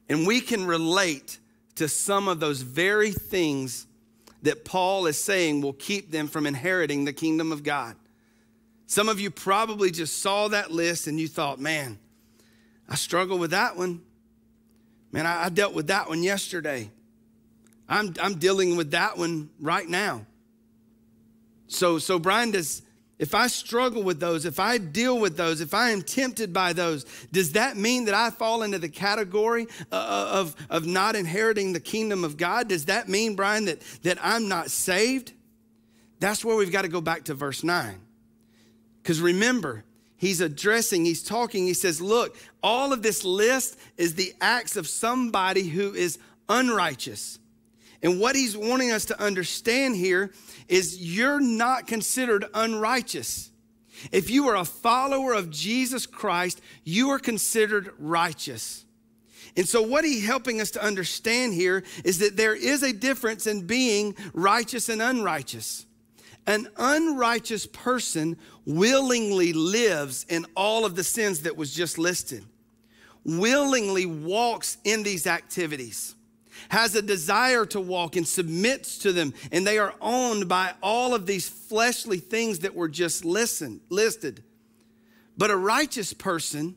and 0.08 0.26
we 0.26 0.40
can 0.40 0.66
relate 0.66 1.40
to 1.76 1.88
some 1.88 2.28
of 2.28 2.40
those 2.40 2.62
very 2.62 3.12
things 3.12 3.88
that 4.44 4.64
Paul 4.64 5.08
is 5.08 5.20
saying 5.20 5.62
will 5.62 5.74
keep 5.74 6.12
them 6.12 6.28
from 6.28 6.46
inheriting 6.46 7.04
the 7.04 7.14
kingdom 7.14 7.52
of 7.52 7.64
God. 7.64 7.96
Some 8.88 9.10
of 9.10 9.20
you 9.20 9.32
probably 9.32 9.92
just 9.92 10.22
saw 10.22 10.48
that 10.50 10.72
list 10.72 11.08
and 11.08 11.20
you 11.20 11.28
thought, 11.28 11.60
man, 11.60 11.98
I 12.88 12.96
struggle 12.96 13.40
with 13.40 13.52
that 13.52 13.76
one. 13.76 14.02
Man, 15.12 15.26
I, 15.26 15.50
dealt 15.50 15.74
with 15.74 15.88
that 15.88 16.08
one 16.08 16.22
yesterday. 16.22 16.92
I'm, 17.88 18.14
I'm 18.22 18.36
dealing 18.36 18.76
with 18.78 18.92
that 18.92 19.18
one 19.18 19.50
right 19.60 19.88
now. 19.88 20.26
So, 21.68 21.98
so 22.00 22.20
Brian, 22.20 22.52
does, 22.52 22.82
if 23.18 23.34
I 23.34 23.48
struggle 23.48 24.04
with 24.04 24.20
those, 24.20 24.46
if 24.46 24.60
I 24.60 24.78
deal 24.78 25.20
with 25.20 25.38
those, 25.38 25.62
if 25.62 25.74
I 25.74 25.92
am 25.92 26.02
tempted 26.02 26.52
by 26.52 26.74
those, 26.74 27.06
does 27.32 27.54
that 27.54 27.78
mean 27.78 28.06
that 28.06 28.14
I 28.14 28.30
fall 28.30 28.64
into 28.64 28.78
the 28.78 28.90
category 28.90 29.68
uh, 29.92 29.96
uh, 29.96 30.30
of, 30.34 30.56
of 30.70 30.86
not 30.86 31.16
inheriting 31.16 31.74
the 31.74 31.80
kingdom 31.80 32.24
of 32.24 32.38
God? 32.38 32.68
Does 32.68 32.86
that 32.86 33.08
mean, 33.08 33.36
Brian, 33.36 33.66
that, 33.66 33.82
that 34.04 34.18
I'm 34.22 34.48
not 34.48 34.70
saved? 34.70 35.34
That's 36.20 36.44
where 36.44 36.56
we've 36.56 36.72
got 36.72 36.84
to 36.84 36.88
go 36.88 37.02
back 37.02 37.26
to 37.26 37.34
verse 37.34 37.64
9. 37.64 38.00
Because 39.02 39.22
remember, 39.22 39.84
he's 40.18 40.42
addressing, 40.42 41.06
he's 41.06 41.24
talking, 41.24 41.66
he 41.66 41.74
says, 41.74 42.02
Look, 42.02 42.36
all 42.64 42.92
of 42.92 43.02
this 43.02 43.24
list 43.24 43.78
is 43.98 44.16
the 44.16 44.34
acts 44.42 44.76
of 44.76 44.88
somebody 44.88 45.64
who 45.64 45.94
is 45.94 46.18
unrighteous. 46.50 47.40
And 48.04 48.20
what 48.20 48.36
he's 48.36 48.58
wanting 48.58 48.92
us 48.92 49.06
to 49.06 49.20
understand 49.22 49.96
here 49.96 50.32
is 50.68 50.98
you're 50.98 51.40
not 51.40 51.88
considered 51.88 52.46
unrighteous. 52.54 53.52
If 54.12 54.30
you 54.30 54.48
are 54.50 54.56
a 54.56 54.66
follower 54.66 55.34
of 55.34 55.50
Jesus 55.50 56.06
Christ, 56.06 56.62
you 56.84 57.10
are 57.10 57.20
considered 57.20 57.94
righteous. 57.98 58.86
And 59.58 59.68
so, 59.68 59.82
what 59.82 60.04
he's 60.04 60.26
helping 60.26 60.60
us 60.60 60.72
to 60.72 60.84
understand 60.84 61.54
here 61.54 61.84
is 62.04 62.20
that 62.20 62.36
there 62.36 62.56
is 62.56 62.84
a 62.84 62.92
difference 62.92 63.48
in 63.48 63.66
being 63.66 64.16
righteous 64.34 64.90
and 64.90 65.02
unrighteous. 65.02 65.86
An 66.48 66.68
unrighteous 66.78 67.66
person 67.66 68.38
willingly 68.66 69.54
lives 69.54 70.26
in 70.30 70.46
all 70.56 70.86
of 70.86 70.96
the 70.96 71.04
sins 71.04 71.42
that 71.42 71.58
was 71.58 71.74
just 71.74 71.98
listed, 71.98 72.44
willingly 73.24 74.06
walks 74.06 74.78
in 74.84 75.04
these 75.04 75.26
activities, 75.26 76.15
has 76.70 76.96
a 76.96 77.02
desire 77.02 77.66
to 77.68 77.80
walk 77.80 78.16
and 78.16 78.28
submits 78.28 78.98
to 79.00 79.14
them, 79.14 79.34
and 79.52 79.66
they 79.66 79.78
are 79.78 79.94
owned 80.02 80.48
by 80.48 80.74
all 80.82 81.14
of 81.14 81.26
these 81.26 81.48
fleshly 81.48 82.18
things 82.18 82.60
that 82.60 82.76
were 82.76 82.90
just 82.90 83.26
listen, 83.26 83.82
listed. 83.90 84.44
But 85.38 85.52
a 85.52 85.58
righteous 85.58 86.14
person 86.14 86.76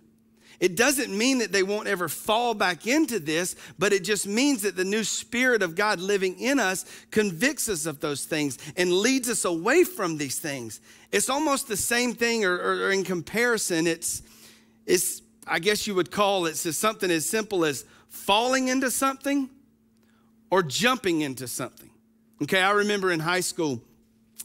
it 0.60 0.76
doesn't 0.76 1.16
mean 1.16 1.38
that 1.38 1.52
they 1.52 1.62
won't 1.62 1.86
ever 1.86 2.08
fall 2.08 2.52
back 2.52 2.86
into 2.86 3.20
this, 3.20 3.54
but 3.78 3.92
it 3.92 4.02
just 4.02 4.26
means 4.26 4.62
that 4.62 4.74
the 4.74 4.84
new 4.84 5.04
Spirit 5.04 5.62
of 5.62 5.76
God 5.76 6.00
living 6.00 6.38
in 6.40 6.58
us 6.58 6.84
convicts 7.12 7.68
us 7.68 7.86
of 7.86 8.00
those 8.00 8.24
things 8.24 8.58
and 8.76 8.92
leads 8.92 9.28
us 9.28 9.44
away 9.44 9.84
from 9.84 10.16
these 10.16 10.38
things. 10.38 10.80
It's 11.12 11.30
almost 11.30 11.68
the 11.68 11.76
same 11.76 12.12
thing, 12.12 12.44
or, 12.44 12.56
or, 12.56 12.86
or 12.86 12.90
in 12.90 13.04
comparison, 13.04 13.86
it's, 13.86 14.22
it's, 14.84 15.22
I 15.46 15.60
guess 15.60 15.86
you 15.86 15.94
would 15.94 16.10
call 16.10 16.46
it 16.46 16.56
something 16.56 17.10
as 17.10 17.28
simple 17.28 17.64
as 17.64 17.84
falling 18.08 18.66
into 18.66 18.90
something 18.90 19.48
or 20.50 20.62
jumping 20.62 21.20
into 21.20 21.46
something. 21.46 21.90
Okay, 22.42 22.60
I 22.60 22.70
remember 22.70 23.10
in 23.10 23.20
high 23.20 23.40
school, 23.40 23.82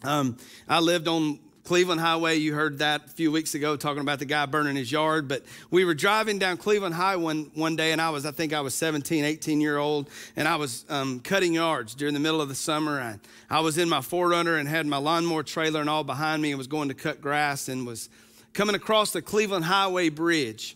um, 0.03 0.37
I 0.67 0.79
lived 0.79 1.07
on 1.07 1.39
Cleveland 1.63 2.01
Highway, 2.01 2.35
you 2.35 2.53
heard 2.53 2.79
that 2.79 3.05
a 3.05 3.09
few 3.09 3.31
weeks 3.31 3.55
ago 3.55 3.77
talking 3.77 4.01
about 4.01 4.19
the 4.19 4.25
guy 4.25 4.45
burning 4.45 4.75
his 4.75 4.91
yard. 4.91 5.29
But 5.29 5.43
we 5.71 5.85
were 5.85 5.93
driving 5.93 6.37
down 6.37 6.57
Cleveland 6.57 6.93
Highway 6.93 7.23
one, 7.23 7.51
one 7.53 7.75
day, 7.77 7.93
and 7.93 8.01
I 8.01 8.09
was, 8.09 8.25
I 8.25 8.31
think 8.31 8.51
I 8.51 8.59
was 8.59 8.73
17, 8.75 9.23
18 9.23 9.61
year 9.61 9.77
old, 9.77 10.09
and 10.35 10.45
I 10.45 10.57
was 10.57 10.85
um, 10.89 11.21
cutting 11.21 11.53
yards 11.53 11.95
during 11.95 12.13
the 12.13 12.19
middle 12.19 12.41
of 12.41 12.49
the 12.49 12.55
summer. 12.55 12.99
I, 12.99 13.19
I 13.49 13.61
was 13.61 13.77
in 13.77 13.87
my 13.87 13.99
4Runner 13.99 14.59
and 14.59 14.67
had 14.67 14.85
my 14.85 14.97
lawnmower 14.97 15.43
trailer 15.43 15.79
and 15.79 15.89
all 15.89 16.03
behind 16.03 16.41
me 16.41 16.51
and 16.51 16.57
was 16.57 16.67
going 16.67 16.89
to 16.89 16.95
cut 16.95 17.21
grass 17.21 17.69
and 17.69 17.87
was 17.87 18.09
coming 18.51 18.75
across 18.75 19.11
the 19.11 19.21
Cleveland 19.21 19.63
Highway 19.63 20.09
Bridge. 20.09 20.75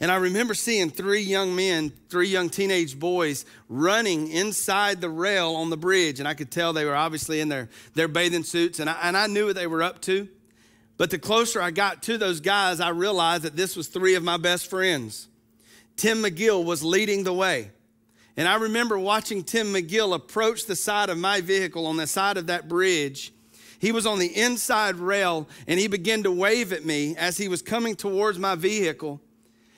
And 0.00 0.10
I 0.10 0.16
remember 0.16 0.54
seeing 0.54 0.90
three 0.90 1.22
young 1.22 1.54
men, 1.54 1.92
three 2.08 2.28
young 2.28 2.50
teenage 2.50 2.98
boys 2.98 3.46
running 3.68 4.28
inside 4.28 5.00
the 5.00 5.08
rail 5.08 5.54
on 5.54 5.70
the 5.70 5.76
bridge. 5.76 6.18
And 6.18 6.28
I 6.28 6.34
could 6.34 6.50
tell 6.50 6.72
they 6.72 6.84
were 6.84 6.96
obviously 6.96 7.40
in 7.40 7.48
their, 7.48 7.68
their 7.94 8.08
bathing 8.08 8.42
suits. 8.42 8.80
And 8.80 8.90
I, 8.90 8.98
and 9.02 9.16
I 9.16 9.28
knew 9.28 9.46
what 9.46 9.54
they 9.54 9.66
were 9.66 9.82
up 9.82 10.00
to. 10.02 10.28
But 10.96 11.10
the 11.10 11.18
closer 11.18 11.60
I 11.60 11.70
got 11.70 12.02
to 12.04 12.18
those 12.18 12.40
guys, 12.40 12.80
I 12.80 12.90
realized 12.90 13.44
that 13.44 13.56
this 13.56 13.76
was 13.76 13.88
three 13.88 14.14
of 14.14 14.22
my 14.22 14.36
best 14.36 14.68
friends. 14.68 15.28
Tim 15.96 16.22
McGill 16.22 16.64
was 16.64 16.82
leading 16.82 17.24
the 17.24 17.32
way. 17.32 17.70
And 18.36 18.48
I 18.48 18.56
remember 18.56 18.98
watching 18.98 19.44
Tim 19.44 19.68
McGill 19.68 20.14
approach 20.14 20.66
the 20.66 20.76
side 20.76 21.08
of 21.08 21.18
my 21.18 21.40
vehicle 21.40 21.86
on 21.86 21.96
the 21.96 22.06
side 22.06 22.36
of 22.36 22.48
that 22.48 22.68
bridge. 22.68 23.32
He 23.78 23.92
was 23.92 24.06
on 24.06 24.18
the 24.18 24.36
inside 24.36 24.96
rail 24.96 25.48
and 25.68 25.78
he 25.78 25.86
began 25.86 26.22
to 26.24 26.32
wave 26.32 26.72
at 26.72 26.84
me 26.84 27.16
as 27.16 27.36
he 27.36 27.48
was 27.48 27.62
coming 27.62 27.94
towards 27.94 28.38
my 28.38 28.54
vehicle. 28.54 29.20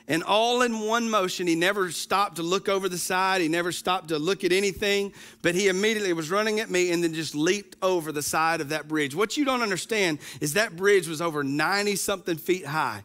And 0.08 0.22
all 0.22 0.62
in 0.62 0.80
one 0.80 1.10
motion, 1.10 1.48
he 1.48 1.56
never 1.56 1.90
stopped 1.90 2.36
to 2.36 2.42
look 2.42 2.68
over 2.68 2.88
the 2.88 2.98
side. 2.98 3.40
He 3.40 3.48
never 3.48 3.72
stopped 3.72 4.08
to 4.08 4.18
look 4.18 4.44
at 4.44 4.52
anything, 4.52 5.12
but 5.42 5.56
he 5.56 5.66
immediately 5.66 6.12
was 6.12 6.30
running 6.30 6.60
at 6.60 6.70
me 6.70 6.92
and 6.92 7.02
then 7.02 7.12
just 7.12 7.34
leaped 7.34 7.74
over 7.82 8.12
the 8.12 8.22
side 8.22 8.60
of 8.60 8.68
that 8.68 8.86
bridge. 8.86 9.16
What 9.16 9.36
you 9.36 9.44
don't 9.44 9.62
understand 9.62 10.20
is 10.40 10.54
that 10.54 10.76
bridge 10.76 11.08
was 11.08 11.20
over 11.20 11.42
90 11.42 11.96
something 11.96 12.36
feet 12.36 12.66
high. 12.66 13.02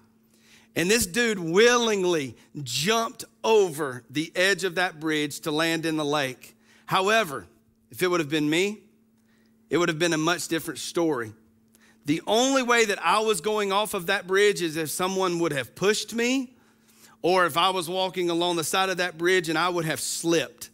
And 0.75 0.89
this 0.89 1.05
dude 1.05 1.39
willingly 1.39 2.37
jumped 2.61 3.25
over 3.43 4.03
the 4.09 4.31
edge 4.35 4.63
of 4.63 4.75
that 4.75 4.99
bridge 4.99 5.41
to 5.41 5.51
land 5.51 5.85
in 5.85 5.97
the 5.97 6.05
lake. 6.05 6.55
However, 6.85 7.47
if 7.89 8.03
it 8.03 8.07
would 8.07 8.19
have 8.19 8.29
been 8.29 8.49
me, 8.49 8.79
it 9.69 9.77
would 9.77 9.89
have 9.89 9.99
been 9.99 10.13
a 10.13 10.17
much 10.17 10.47
different 10.47 10.79
story. 10.79 11.33
The 12.05 12.21
only 12.27 12.63
way 12.63 12.85
that 12.85 13.03
I 13.03 13.19
was 13.19 13.41
going 13.41 13.71
off 13.71 13.93
of 13.93 14.05
that 14.05 14.27
bridge 14.27 14.61
is 14.61 14.77
if 14.77 14.89
someone 14.89 15.39
would 15.39 15.51
have 15.51 15.75
pushed 15.75 16.13
me 16.13 16.55
or 17.21 17.45
if 17.45 17.57
I 17.57 17.69
was 17.69 17.89
walking 17.89 18.29
along 18.29 18.55
the 18.55 18.63
side 18.63 18.89
of 18.89 18.97
that 18.97 19.17
bridge 19.17 19.49
and 19.49 19.57
I 19.57 19.69
would 19.69 19.85
have 19.85 19.99
slipped. 19.99 20.69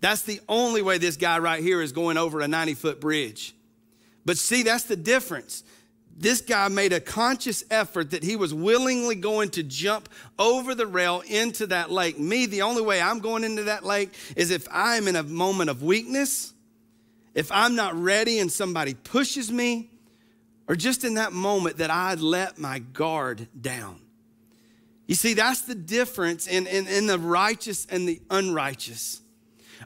That's 0.00 0.22
the 0.22 0.40
only 0.48 0.82
way 0.82 0.98
this 0.98 1.16
guy 1.16 1.38
right 1.38 1.62
here 1.62 1.80
is 1.80 1.92
going 1.92 2.16
over 2.16 2.40
a 2.40 2.48
90 2.48 2.74
foot 2.74 3.00
bridge. 3.00 3.54
But 4.24 4.36
see, 4.36 4.62
that's 4.62 4.84
the 4.84 4.96
difference. 4.96 5.62
This 6.16 6.40
guy 6.40 6.68
made 6.68 6.92
a 6.92 7.00
conscious 7.00 7.64
effort 7.70 8.10
that 8.10 8.22
he 8.22 8.36
was 8.36 8.52
willingly 8.52 9.14
going 9.14 9.50
to 9.50 9.62
jump 9.62 10.08
over 10.38 10.74
the 10.74 10.86
rail 10.86 11.22
into 11.26 11.68
that 11.68 11.90
lake. 11.90 12.18
Me, 12.18 12.46
the 12.46 12.62
only 12.62 12.82
way 12.82 13.00
I'm 13.00 13.20
going 13.20 13.44
into 13.44 13.64
that 13.64 13.84
lake 13.84 14.12
is 14.36 14.50
if 14.50 14.68
I'm 14.70 15.08
in 15.08 15.16
a 15.16 15.22
moment 15.22 15.70
of 15.70 15.82
weakness, 15.82 16.52
if 17.34 17.50
I'm 17.50 17.74
not 17.74 17.94
ready 17.94 18.40
and 18.40 18.52
somebody 18.52 18.94
pushes 18.94 19.50
me, 19.50 19.88
or 20.68 20.76
just 20.76 21.04
in 21.04 21.14
that 21.14 21.32
moment 21.32 21.78
that 21.78 21.90
I 21.90 22.14
let 22.14 22.58
my 22.58 22.78
guard 22.78 23.48
down. 23.58 24.01
You 25.12 25.16
see, 25.16 25.34
that's 25.34 25.60
the 25.60 25.74
difference 25.74 26.46
in, 26.46 26.66
in, 26.66 26.86
in, 26.86 27.06
the 27.06 27.18
righteous 27.18 27.86
and 27.90 28.08
the 28.08 28.22
unrighteous. 28.30 29.20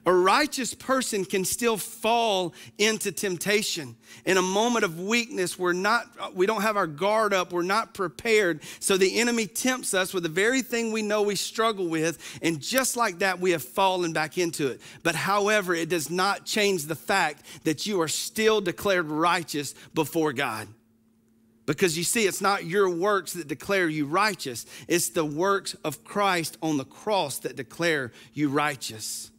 A 0.07 0.15
righteous 0.15 0.73
person 0.73 1.25
can 1.25 1.45
still 1.45 1.77
fall 1.77 2.55
into 2.79 3.11
temptation. 3.11 3.97
In 4.25 4.37
a 4.37 4.43
moment 4.43 4.85
of 4.85 5.01
weakness, 5.01 5.59
we're 5.59 5.73
not, 5.73 6.37
we 6.37 6.47
don't 6.47 6.63
have 6.63 6.77
our 6.77 6.87
guard 6.87 7.35
up, 7.35 7.53
we're 7.53 7.63
not 7.63 7.93
prepared. 7.93 8.61
So 8.79 8.97
the 8.97 9.19
enemy 9.19 9.49
tempts 9.49 9.95
us 9.95 10.15
with 10.15 10.23
the 10.23 10.29
very 10.29 10.63
thing 10.63 10.93
we 10.93 11.03
know 11.03 11.23
we 11.23 11.35
struggle 11.35 11.89
with, 11.89 12.39
and 12.41 12.61
just 12.61 12.97
like 12.97 13.19
that, 13.19 13.41
we 13.41 13.51
have 13.51 13.65
fallen 13.65 14.13
back 14.13 14.39
into 14.39 14.69
it. 14.69 14.81
But 15.03 15.17
however, 15.17 15.75
it 15.75 15.89
does 15.89 16.09
not 16.09 16.45
change 16.45 16.85
the 16.85 16.95
fact 16.95 17.45
that 17.65 17.85
you 17.85 18.01
are 18.01 18.07
still 18.07 18.61
declared 18.61 19.07
righteous 19.07 19.75
before 19.93 20.33
God. 20.33 20.69
Because 21.67 21.99
you 21.99 22.05
see, 22.05 22.27
it's 22.27 22.41
not 22.41 22.65
your 22.65 22.89
works 22.89 23.33
that 23.33 23.49
declare 23.49 23.89
you 23.89 24.07
righteous, 24.07 24.65
it's 24.87 25.11
the 25.11 25.25
works 25.25 25.75
of 25.85 26.05
Christ 26.05 26.57
on 26.63 26.77
the 26.77 26.85
cross 26.85 27.41
that 27.41 27.57
declare 27.57 28.13
you 28.33 28.49
righteous. 28.49 29.31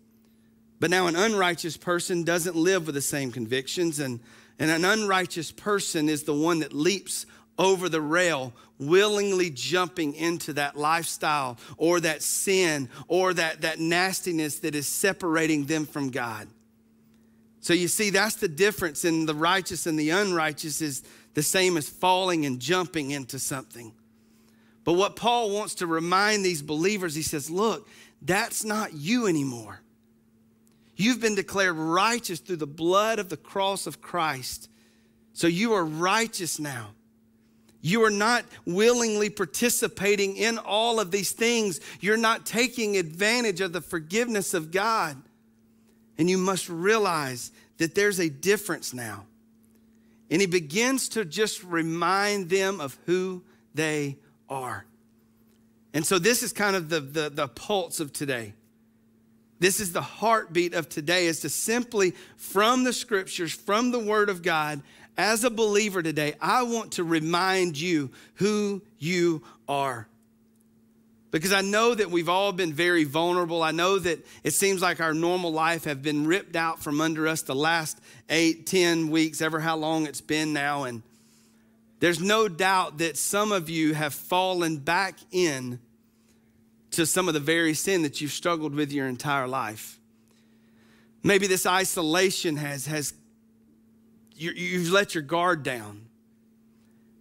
But 0.79 0.91
now, 0.91 1.07
an 1.07 1.15
unrighteous 1.15 1.77
person 1.77 2.23
doesn't 2.23 2.55
live 2.55 2.85
with 2.85 2.95
the 2.95 3.01
same 3.01 3.31
convictions, 3.31 3.99
and, 3.99 4.19
and 4.59 4.69
an 4.69 4.85
unrighteous 4.85 5.51
person 5.51 6.09
is 6.09 6.23
the 6.23 6.35
one 6.35 6.59
that 6.59 6.73
leaps 6.73 7.25
over 7.57 7.89
the 7.89 8.01
rail, 8.01 8.53
willingly 8.77 9.49
jumping 9.49 10.13
into 10.13 10.53
that 10.53 10.77
lifestyle 10.77 11.57
or 11.77 11.99
that 12.01 12.21
sin 12.21 12.89
or 13.07 13.33
that, 13.33 13.61
that 13.61 13.79
nastiness 13.79 14.59
that 14.59 14.75
is 14.75 14.87
separating 14.87 15.65
them 15.65 15.85
from 15.85 16.09
God. 16.09 16.47
So 17.67 17.73
you 17.73 17.89
see, 17.89 18.11
that's 18.11 18.35
the 18.35 18.47
difference 18.47 19.03
in 19.03 19.25
the 19.25 19.35
righteous 19.35 19.87
and 19.87 19.99
the 19.99 20.11
unrighteous 20.11 20.81
is 20.81 21.03
the 21.33 21.43
same 21.43 21.75
as 21.75 21.89
falling 21.89 22.45
and 22.45 22.61
jumping 22.61 23.11
into 23.11 23.39
something. 23.39 23.91
But 24.85 24.93
what 24.93 25.17
Paul 25.17 25.49
wants 25.49 25.75
to 25.75 25.85
remind 25.85 26.45
these 26.45 26.61
believers, 26.61 27.13
he 27.13 27.21
says, 27.21 27.49
look, 27.49 27.89
that's 28.21 28.63
not 28.63 28.93
you 28.93 29.27
anymore. 29.27 29.81
You've 30.95 31.19
been 31.19 31.35
declared 31.35 31.75
righteous 31.75 32.39
through 32.39 32.55
the 32.55 32.65
blood 32.65 33.19
of 33.19 33.27
the 33.27 33.35
cross 33.35 33.85
of 33.85 34.01
Christ. 34.01 34.69
So 35.33 35.47
you 35.47 35.73
are 35.73 35.83
righteous 35.83 36.61
now. 36.61 36.91
You 37.81 38.01
are 38.05 38.09
not 38.09 38.45
willingly 38.65 39.29
participating 39.29 40.37
in 40.37 40.57
all 40.57 41.01
of 41.01 41.11
these 41.11 41.33
things. 41.33 41.81
You're 41.99 42.15
not 42.15 42.45
taking 42.45 42.95
advantage 42.95 43.59
of 43.59 43.73
the 43.73 43.81
forgiveness 43.81 44.53
of 44.53 44.71
God. 44.71 45.21
And 46.17 46.29
you 46.29 46.37
must 46.37 46.69
realize 46.69 47.51
that 47.77 47.95
there's 47.95 48.19
a 48.19 48.29
difference 48.29 48.93
now. 48.93 49.25
And 50.29 50.41
he 50.41 50.47
begins 50.47 51.09
to 51.09 51.23
just 51.23 51.63
remind 51.63 52.49
them 52.49 52.81
of 52.81 52.97
who 53.05 53.43
they 53.73 54.17
are. 54.49 54.85
And 55.93 56.05
so 56.05 56.19
this 56.19 56.43
is 56.43 56.51
kind 56.51 56.75
of 56.75 56.89
the, 56.89 56.99
the, 56.99 57.29
the, 57.29 57.47
pulse 57.47 57.99
of 57.99 58.11
today. 58.11 58.53
This 59.59 59.79
is 59.79 59.93
the 59.93 60.01
heartbeat 60.01 60.73
of 60.73 60.89
today, 60.89 61.27
is 61.27 61.39
to 61.41 61.49
simply, 61.49 62.13
from 62.35 62.83
the 62.83 62.93
scriptures, 62.93 63.53
from 63.53 63.91
the 63.91 63.99
word 63.99 64.29
of 64.29 64.43
God, 64.43 64.81
as 65.17 65.43
a 65.43 65.49
believer 65.49 66.03
today, 66.03 66.35
I 66.39 66.63
want 66.63 66.93
to 66.93 67.03
remind 67.03 67.79
you 67.79 68.11
who 68.35 68.83
you 68.99 69.41
are 69.67 70.07
because 71.31 71.51
I 71.51 71.61
know 71.61 71.93
that 71.93 72.09
we've 72.09 72.29
all 72.29 72.53
been 72.53 72.73
very 72.73 73.03
vulnerable. 73.03 73.61
I 73.61 73.71
know 73.71 73.99
that 73.99 74.25
it 74.43 74.51
seems 74.51 74.81
like 74.81 75.01
our 75.01 75.13
normal 75.13 75.51
life 75.51 75.83
have 75.83 76.01
been 76.01 76.25
ripped 76.25 76.55
out 76.55 76.81
from 76.81 77.01
under 77.01 77.27
us 77.27 77.41
the 77.41 77.55
last 77.55 77.99
eight, 78.29 78.65
ten 78.65 79.09
weeks, 79.09 79.41
ever 79.41 79.59
how 79.59 79.75
long 79.75 80.07
it's 80.07 80.21
been 80.21 80.53
now. 80.53 80.83
And 80.83 81.03
there's 81.99 82.21
no 82.21 82.47
doubt 82.47 82.99
that 82.99 83.17
some 83.17 83.51
of 83.51 83.69
you 83.69 83.93
have 83.93 84.13
fallen 84.13 84.77
back 84.77 85.19
in 85.31 85.79
to 86.91 87.05
some 87.05 87.27
of 87.27 87.33
the 87.33 87.39
very 87.39 87.73
sin 87.73 88.03
that 88.03 88.21
you've 88.21 88.31
struggled 88.31 88.73
with 88.73 88.91
your 88.91 89.07
entire 89.07 89.47
life. 89.47 89.99
Maybe 91.23 91.47
this 91.47 91.65
isolation 91.65 92.55
has, 92.55 92.85
has 92.85 93.13
you, 94.35 94.51
you've 94.51 94.91
let 94.91 95.13
your 95.13 95.23
guard 95.23 95.63
down. 95.63 96.05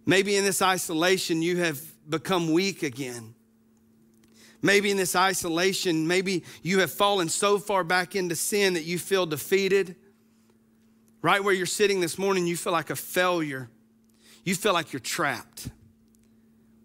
Maybe 0.05 0.37
in 0.37 0.45
this 0.45 0.61
isolation 0.61 1.41
you 1.41 1.57
have 1.57 1.81
become 2.09 2.53
weak 2.53 2.83
again. 2.83 3.33
Maybe 4.61 4.89
in 4.89 4.97
this 4.97 5.15
isolation, 5.15 6.07
maybe 6.07 6.43
you 6.63 6.79
have 6.79 6.91
fallen 6.91 7.29
so 7.29 7.59
far 7.59 7.83
back 7.83 8.15
into 8.15 8.35
sin 8.35 8.73
that 8.73 8.83
you 8.83 8.97
feel 8.97 9.25
defeated. 9.25 9.95
right 11.21 11.43
where 11.43 11.53
you're 11.53 11.65
sitting 11.65 11.99
this 11.99 12.17
morning, 12.17 12.47
you 12.47 12.55
feel 12.55 12.73
like 12.73 12.89
a 12.89 12.95
failure. 12.95 13.69
You 14.43 14.55
feel 14.55 14.73
like 14.73 14.93
you're 14.93 14.99
trapped. 14.99 15.69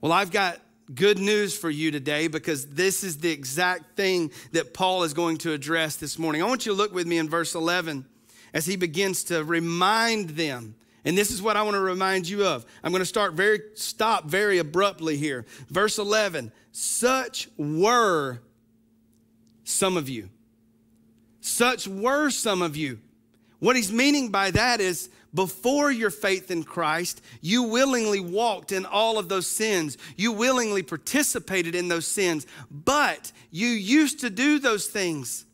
Well, 0.01 0.11
I've 0.11 0.33
got 0.33 0.61
good 0.95 1.19
news 1.19 1.57
for 1.57 1.71
you 1.71 1.91
today 1.91 2.27
because 2.27 2.67
this 2.67 3.05
is 3.05 3.19
the 3.19 3.31
exact 3.31 3.97
thing 3.97 4.33
that 4.53 4.75
Paul 4.75 5.05
is 5.05 5.15
going 5.15 5.39
to 5.39 5.53
address 5.53 5.97
this 5.97 6.19
morning. 6.19 6.43
I 6.43 6.47
want 6.47 6.67
you 6.67 6.73
to 6.73 6.77
look 6.77 6.93
with 6.93 7.07
me 7.07 7.19
in 7.19 7.29
verse 7.29 7.55
11 7.55 8.05
as 8.53 8.67
he 8.67 8.77
begins 8.77 9.25
to 9.25 9.45
remind 9.45 10.31
them. 10.31 10.75
And 11.05 11.19
this 11.19 11.31
is 11.31 11.43
what 11.43 11.57
I 11.57 11.63
want 11.63 11.75
to 11.75 11.81
remind 11.81 12.29
you 12.29 12.47
of. 12.47 12.65
I'm 12.83 12.93
going 12.93 13.01
to 13.01 13.07
start 13.07 13.33
very 13.33 13.61
stop 13.75 14.27
very 14.27 14.59
abruptly 14.59 15.17
here. 15.17 15.45
Verse 15.69 15.99
11. 15.99 16.53
Such 16.71 17.49
were 17.57 18.41
some 19.65 19.97
of 19.97 20.09
you. 20.09 20.29
Such 21.41 21.89
were 21.89 22.31
some 22.31 22.63
of 22.63 22.77
you. 22.77 23.01
What 23.59 23.77
he's 23.77 23.93
meaning 23.93 24.31
by 24.31 24.53
that 24.53 24.81
is 24.81 25.09
before 25.35 25.91
your 25.91 26.11
faith 26.11 26.51
in 26.51 26.63
Christ, 26.63 27.23
you 27.41 27.65
willingly 27.65 28.21
walked 28.21 28.71
in 28.71 28.85
all 28.85 29.19
of 29.19 29.29
those 29.29 29.47
sins. 29.47 29.99
You 30.17 30.33
willingly 30.33 30.83
participated 30.83 31.75
in 31.75 31.89
those 31.89 32.07
sins, 32.07 32.47
but 32.71 33.33
you 33.51 33.69
used 33.69 34.21
to 34.21 34.31
do 34.31 34.59
those 34.59 34.87
things. 34.87 35.47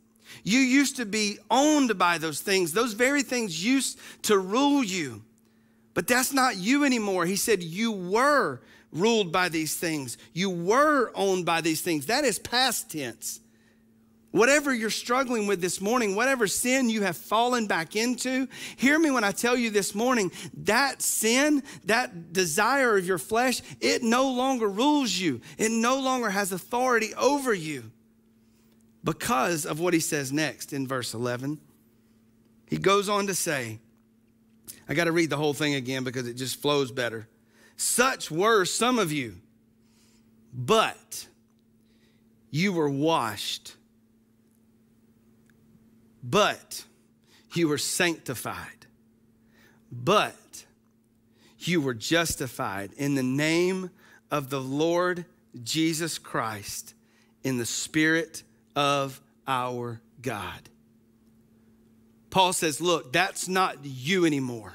You 0.43 0.59
used 0.59 0.97
to 0.97 1.07
be 1.07 1.39
owned 1.51 1.97
by 1.99 2.19
those 2.19 2.41
things. 2.41 2.73
Those 2.73 2.93
very 2.93 3.23
things 3.23 3.65
used 3.65 3.99
to 4.23 4.39
rule 4.39 4.83
you. 4.83 5.23
But 5.99 6.07
that's 6.07 6.33
not 6.33 6.57
you 6.57 6.85
anymore. 6.85 7.27
He 7.27 7.35
said 7.35 7.61
you 7.61 7.91
were 7.91 8.61
ruled 8.93 9.33
by 9.33 9.49
these 9.49 9.75
things, 9.75 10.17
you 10.33 10.49
were 10.49 11.11
owned 11.13 11.45
by 11.45 11.61
these 11.61 11.81
things. 11.81 12.07
That 12.07 12.23
is 12.23 12.39
past 12.39 12.93
tense. 12.93 13.41
Whatever 14.31 14.73
you're 14.73 14.91
struggling 14.91 15.49
with 15.49 15.61
this 15.61 15.81
morning, 15.81 16.15
whatever 16.15 16.47
sin 16.47 16.89
you 16.89 17.03
have 17.03 17.17
fallen 17.17 17.67
back 17.67 17.97
into, 17.97 18.47
hear 18.77 18.97
me 18.97 19.11
when 19.11 19.25
I 19.25 19.33
tell 19.33 19.57
you 19.57 19.71
this 19.71 19.93
morning 19.93 20.31
that 20.59 21.03
sin, 21.03 21.65
that 21.87 22.33
desire 22.33 22.97
of 22.97 23.05
your 23.05 23.19
flesh, 23.19 23.61
it 23.81 24.05
no 24.05 24.31
longer 24.31 24.69
rules 24.69 25.11
you. 25.19 25.41
It 25.59 25.73
no 25.73 25.99
longer 25.99 26.31
has 26.31 26.53
authority 26.53 27.13
over 27.17 27.53
you 27.53 27.91
because 29.03 29.67
of 29.67 29.81
what 29.81 29.95
he 29.95 30.01
says 30.01 30.31
next 30.31 30.73
in 30.73 30.87
verse 30.87 31.13
11. 31.13 31.59
He 32.69 32.77
goes 32.77 33.09
on 33.09 33.27
to 33.27 33.35
say, 33.35 33.81
I 34.89 34.95
got 34.95 35.05
to 35.05 35.13
read 35.13 35.31
the 35.31 35.37
whole 35.37 35.55
thing 35.55 35.75
again 35.75 36.05
because 36.05 36.27
it 36.27 36.35
just 36.35 36.61
flows 36.61 36.91
better. 36.91 37.29
Such 37.77 38.31
were 38.31 38.65
some 38.65 38.99
of 38.99 39.13
you, 39.13 39.37
but 40.53 41.27
you 42.51 42.73
were 42.73 42.89
washed 42.89 43.75
but 46.23 46.85
you 47.55 47.69
were 47.69 47.79
sanctified, 47.79 48.87
but 49.91 50.65
you 51.59 51.81
were 51.81 51.95
justified 51.95 52.93
in 52.97 53.15
the 53.15 53.23
name 53.23 53.91
of 54.31 54.51
the 54.51 54.61
Lord 54.61 55.25
Jesus 55.63 56.19
Christ 56.19 56.95
in 57.43 57.59
the 57.59 57.67
Spirit 57.67 58.43
of 58.77 59.21
our 59.47 60.01
God. 60.21 60.69
Paul 62.31 62.53
says, 62.53 62.81
Look, 62.81 63.13
that's 63.13 63.49
not 63.49 63.79
you 63.83 64.25
anymore. 64.25 64.75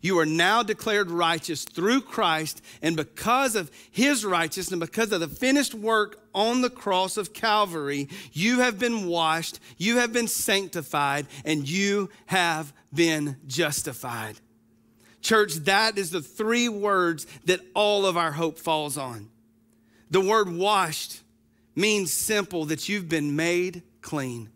You 0.00 0.18
are 0.18 0.26
now 0.26 0.62
declared 0.62 1.10
righteous 1.10 1.64
through 1.64 2.02
Christ, 2.02 2.60
and 2.82 2.94
because 2.94 3.56
of 3.56 3.70
his 3.90 4.22
righteousness 4.22 4.72
and 4.72 4.80
because 4.80 5.12
of 5.12 5.20
the 5.20 5.28
finished 5.28 5.74
work 5.74 6.20
on 6.34 6.60
the 6.60 6.68
cross 6.68 7.16
of 7.16 7.32
Calvary, 7.32 8.10
you 8.30 8.60
have 8.60 8.78
been 8.78 9.06
washed, 9.06 9.60
you 9.78 9.96
have 9.96 10.12
been 10.12 10.28
sanctified, 10.28 11.26
and 11.46 11.66
you 11.66 12.10
have 12.26 12.74
been 12.92 13.38
justified. 13.46 14.36
Church, 15.22 15.54
that 15.54 15.96
is 15.96 16.10
the 16.10 16.20
three 16.20 16.68
words 16.68 17.26
that 17.46 17.60
all 17.72 18.04
of 18.04 18.18
our 18.18 18.32
hope 18.32 18.58
falls 18.58 18.98
on. 18.98 19.30
The 20.10 20.20
word 20.20 20.54
washed 20.54 21.22
means 21.74 22.12
simple 22.12 22.66
that 22.66 22.90
you've 22.90 23.08
been 23.08 23.36
made 23.36 23.82
clean 24.02 24.50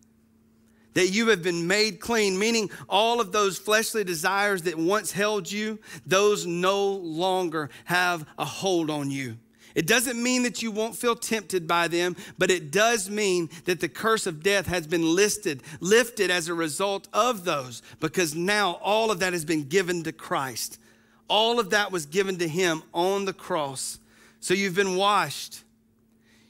that 0.95 1.09
you 1.09 1.29
have 1.29 1.43
been 1.43 1.67
made 1.67 2.01
clean, 2.01 2.39
meaning 2.39 2.71
all 2.89 3.21
of 3.21 3.33
those 3.33 3.59
fleshly 3.59 4.05
desires 4.05 4.63
that 4.63 4.77
once 4.77 5.13
held 5.13 5.51
you, 5.51 5.79
those 6.07 6.47
no 6.47 6.89
longer 6.89 7.71
have 7.85 8.27
a 8.39 8.45
hold 8.45 8.91
on 8.91 9.11
you. 9.11 9.37
It 9.75 9.87
doesn't 9.87 10.21
mean 10.21 10.43
that 10.43 10.61
you 10.61 10.73
won't 10.73 10.97
feel 10.97 11.15
tempted 11.15 11.69
by 11.69 11.87
them, 11.87 12.17
but 12.37 12.51
it 12.51 12.73
does 12.73 13.09
mean 13.09 13.49
that 13.65 13.79
the 13.79 13.89
curse 13.89 14.27
of 14.27 14.43
death 14.43 14.67
has 14.67 14.89
been 14.89 15.15
listed, 15.15 15.63
lifted 15.79 16.33
as 16.33 16.49
a 16.49 16.55
result 16.55 17.07
of 17.13 17.45
those, 17.45 17.83
because 18.01 18.35
now 18.35 18.73
all 18.83 19.13
of 19.13 19.21
that 19.21 19.35
has 19.35 19.45
been 19.45 19.69
given 19.69 20.03
to 20.03 20.13
Christ. 20.13 20.81
All 21.29 21.61
of 21.61 21.71
that 21.71 21.93
was 21.93 22.07
given 22.07 22.39
to 22.39 22.49
him 22.49 22.83
on 22.93 23.25
the 23.25 23.33
cross. 23.33 24.01
So 24.41 24.53
you've 24.55 24.75
been 24.75 24.97
washed. 24.97 25.63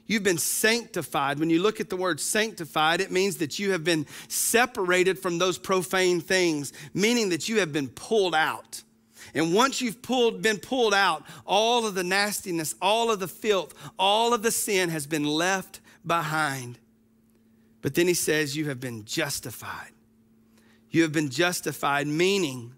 You've 0.08 0.22
been 0.22 0.38
sanctified. 0.38 1.38
When 1.38 1.50
you 1.50 1.62
look 1.62 1.80
at 1.80 1.90
the 1.90 1.96
word 1.96 2.18
sanctified, 2.18 3.02
it 3.02 3.12
means 3.12 3.36
that 3.36 3.58
you 3.58 3.72
have 3.72 3.84
been 3.84 4.06
separated 4.26 5.18
from 5.18 5.36
those 5.36 5.58
profane 5.58 6.20
things, 6.20 6.72
meaning 6.94 7.28
that 7.28 7.48
you 7.48 7.60
have 7.60 7.72
been 7.74 7.88
pulled 7.88 8.34
out. 8.34 8.82
And 9.34 9.54
once 9.54 9.82
you've 9.82 10.00
pulled, 10.00 10.40
been 10.40 10.58
pulled 10.58 10.94
out, 10.94 11.24
all 11.44 11.86
of 11.86 11.94
the 11.94 12.02
nastiness, 12.02 12.74
all 12.80 13.10
of 13.10 13.20
the 13.20 13.28
filth, 13.28 13.74
all 13.98 14.32
of 14.32 14.42
the 14.42 14.50
sin 14.50 14.88
has 14.88 15.06
been 15.06 15.24
left 15.24 15.80
behind. 16.06 16.78
But 17.82 17.94
then 17.94 18.08
he 18.08 18.14
says, 18.14 18.56
You 18.56 18.64
have 18.70 18.80
been 18.80 19.04
justified. 19.04 19.92
You 20.90 21.02
have 21.02 21.12
been 21.12 21.28
justified, 21.28 22.06
meaning 22.06 22.72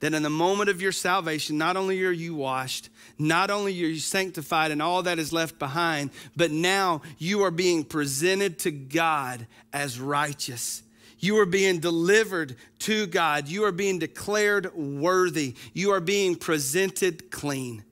that 0.00 0.14
in 0.14 0.22
the 0.22 0.30
moment 0.30 0.70
of 0.70 0.82
your 0.82 0.92
salvation, 0.92 1.58
not 1.58 1.76
only 1.76 2.02
are 2.04 2.10
you 2.10 2.34
washed, 2.34 2.88
not 3.18 3.50
only 3.50 3.72
are 3.84 3.86
you 3.86 3.98
sanctified 3.98 4.70
and 4.70 4.82
all 4.82 5.02
that 5.02 5.18
is 5.18 5.32
left 5.32 5.58
behind, 5.58 6.10
but 6.34 6.50
now 6.50 7.02
you 7.18 7.42
are 7.42 7.50
being 7.50 7.84
presented 7.84 8.58
to 8.60 8.70
God 8.70 9.46
as 9.72 10.00
righteous. 10.00 10.82
You 11.18 11.38
are 11.38 11.46
being 11.46 11.80
delivered 11.80 12.56
to 12.80 13.06
God. 13.06 13.46
You 13.46 13.64
are 13.64 13.72
being 13.72 13.98
declared 13.98 14.74
worthy. 14.74 15.54
You 15.74 15.92
are 15.92 16.00
being 16.00 16.34
presented 16.34 17.30
clean. 17.30 17.84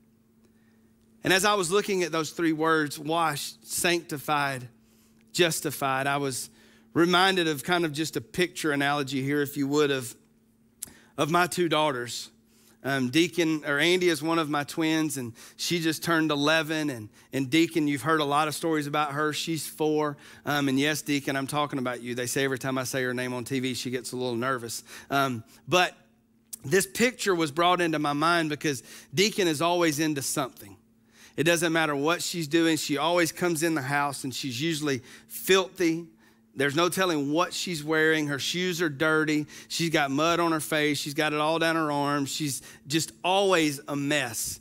And 1.23 1.33
as 1.33 1.45
I 1.45 1.55
was 1.55 1.71
looking 1.71 2.03
at 2.05 2.13
those 2.13 2.31
three 2.31 2.55
words 2.55 2.99
washed, 2.99 3.67
sanctified, 3.67 4.67
justified 5.33 6.07
I 6.07 6.17
was 6.17 6.49
reminded 6.95 7.49
of 7.49 7.63
kind 7.63 7.85
of 7.85 7.93
just 7.93 8.17
a 8.17 8.21
picture 8.23 8.73
analogy 8.73 9.23
here, 9.23 9.43
if 9.43 9.59
you 9.59 9.69
would, 9.69 9.91
of 9.91 10.17
of 11.19 11.31
my 11.31 11.47
two 11.47 11.69
daughters. 11.69 12.31
Um, 12.85 13.11
Deacon 13.11 13.65
or 13.67 13.81
Andy 13.81 14.09
is 14.09 14.23
one 14.23 14.39
of 14.39 14.49
my 14.49 14.63
twins, 14.63 15.17
and 15.17 15.35
she 15.57 15.81
just 15.81 16.03
turned 16.03 16.31
11. 16.31 16.91
And, 16.91 17.09
and 17.33 17.51
Deacon, 17.51 17.89
you've 17.89 18.03
heard 18.03 18.21
a 18.21 18.25
lot 18.25 18.47
of 18.47 18.55
stories 18.55 18.87
about 18.87 19.13
her. 19.13 19.33
She's 19.33 19.67
four. 19.67 20.17
Um, 20.47 20.69
and 20.69 20.79
yes, 20.79 21.03
Deacon, 21.03 21.37
I'm 21.37 21.49
talking 21.49 21.81
about 21.81 22.01
you. 22.01 22.15
They 22.15 22.27
say 22.27 22.45
every 22.45 22.59
time 22.59 22.79
I 22.79 22.85
say 22.85 23.03
her 23.03 23.13
name 23.13 23.35
on 23.35 23.45
TV, 23.45 23.75
she 23.77 23.91
gets 23.91 24.13
a 24.13 24.17
little 24.17 24.37
nervous. 24.37 24.85
Um, 25.11 25.43
but 25.67 25.95
this 26.65 26.87
picture 26.87 27.35
was 27.35 27.51
brought 27.51 27.81
into 27.81 27.99
my 27.99 28.13
mind 28.13 28.49
because 28.49 28.85
Deacon 29.13 29.49
is 29.49 29.61
always 29.61 29.99
into 29.99 30.23
something. 30.23 30.77
It 31.37 31.45
doesn't 31.45 31.73
matter 31.73 31.95
what 31.95 32.23
she's 32.23 32.49
doing, 32.49 32.77
she 32.77 32.97
always 32.97 33.31
comes 33.31 33.63
in 33.63 33.75
the 33.75 33.83
house 33.83 34.25
and 34.25 34.35
she's 34.35 34.61
usually 34.61 35.03
filthy 35.29 36.09
there's 36.59 36.75
no 36.75 36.89
telling 36.89 37.31
what 37.31 37.55
she's 37.55 37.85
wearing. 37.85 38.27
Her 38.27 38.41
shoes 38.41 38.83
are 38.83 38.89
dirty. 38.89 39.47
She's 39.69 39.91
got 39.91 40.11
mud 40.11 40.41
on 40.41 40.51
her 40.51 40.59
face. 40.59 40.99
She's 40.99 41.15
got 41.15 41.33
it 41.33 41.39
all 41.39 41.61
down 41.61 41.77
her 41.77 41.93
arms. 41.93 42.33
She's 42.33 42.63
just 42.89 43.13
always 43.23 43.81
a 43.87 43.95
mess 43.95 44.59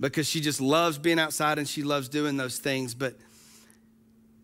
because 0.00 0.28
she 0.28 0.40
just 0.40 0.60
loves 0.60 0.98
being 0.98 1.20
outside 1.20 1.58
and 1.58 1.68
she 1.68 1.84
loves 1.84 2.08
doing 2.08 2.36
those 2.36 2.58
things. 2.58 2.94
But, 2.94 3.14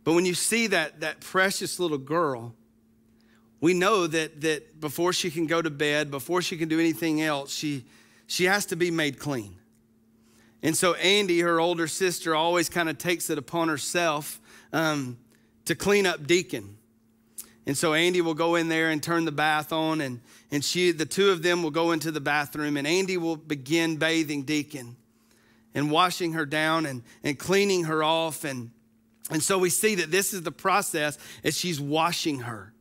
but 0.04 0.12
when 0.12 0.24
you 0.24 0.34
see 0.34 0.68
that, 0.68 1.00
that 1.00 1.18
precious 1.18 1.80
little 1.80 1.98
girl, 1.98 2.54
we 3.60 3.74
know 3.74 4.06
that, 4.06 4.40
that 4.42 4.80
before 4.80 5.12
she 5.12 5.28
can 5.32 5.46
go 5.48 5.60
to 5.60 5.70
bed, 5.70 6.08
before 6.08 6.40
she 6.40 6.56
can 6.56 6.68
do 6.68 6.78
anything 6.78 7.20
else, 7.20 7.52
she, 7.52 7.84
she 8.28 8.44
has 8.44 8.64
to 8.66 8.76
be 8.76 8.92
made 8.92 9.18
clean. 9.18 9.56
And 10.62 10.76
so 10.76 10.94
Andy, 10.94 11.40
her 11.40 11.58
older 11.58 11.88
sister, 11.88 12.36
always 12.36 12.68
kind 12.68 12.88
of 12.88 12.96
takes 12.96 13.28
it 13.28 13.38
upon 13.38 13.68
herself 13.68 14.40
um, 14.72 15.18
to 15.64 15.74
clean 15.74 16.06
up 16.06 16.28
Deacon. 16.28 16.76
And 17.66 17.76
so 17.76 17.94
Andy 17.94 18.20
will 18.20 18.34
go 18.34 18.56
in 18.56 18.68
there 18.68 18.90
and 18.90 19.02
turn 19.02 19.24
the 19.24 19.32
bath 19.32 19.72
on, 19.72 20.00
and, 20.00 20.20
and 20.50 20.64
she, 20.64 20.90
the 20.90 21.06
two 21.06 21.30
of 21.30 21.42
them 21.42 21.62
will 21.62 21.70
go 21.70 21.92
into 21.92 22.10
the 22.10 22.20
bathroom, 22.20 22.76
and 22.76 22.86
Andy 22.86 23.16
will 23.16 23.36
begin 23.36 23.96
bathing 23.96 24.42
Deacon 24.42 24.96
and 25.74 25.90
washing 25.90 26.32
her 26.32 26.44
down 26.44 26.86
and, 26.86 27.02
and 27.22 27.38
cleaning 27.38 27.84
her 27.84 28.02
off. 28.02 28.44
And, 28.44 28.70
and 29.30 29.42
so 29.42 29.58
we 29.58 29.70
see 29.70 29.94
that 29.96 30.10
this 30.10 30.34
is 30.34 30.42
the 30.42 30.52
process 30.52 31.18
as 31.44 31.56
she's 31.56 31.80
washing 31.80 32.40
her. 32.40 32.72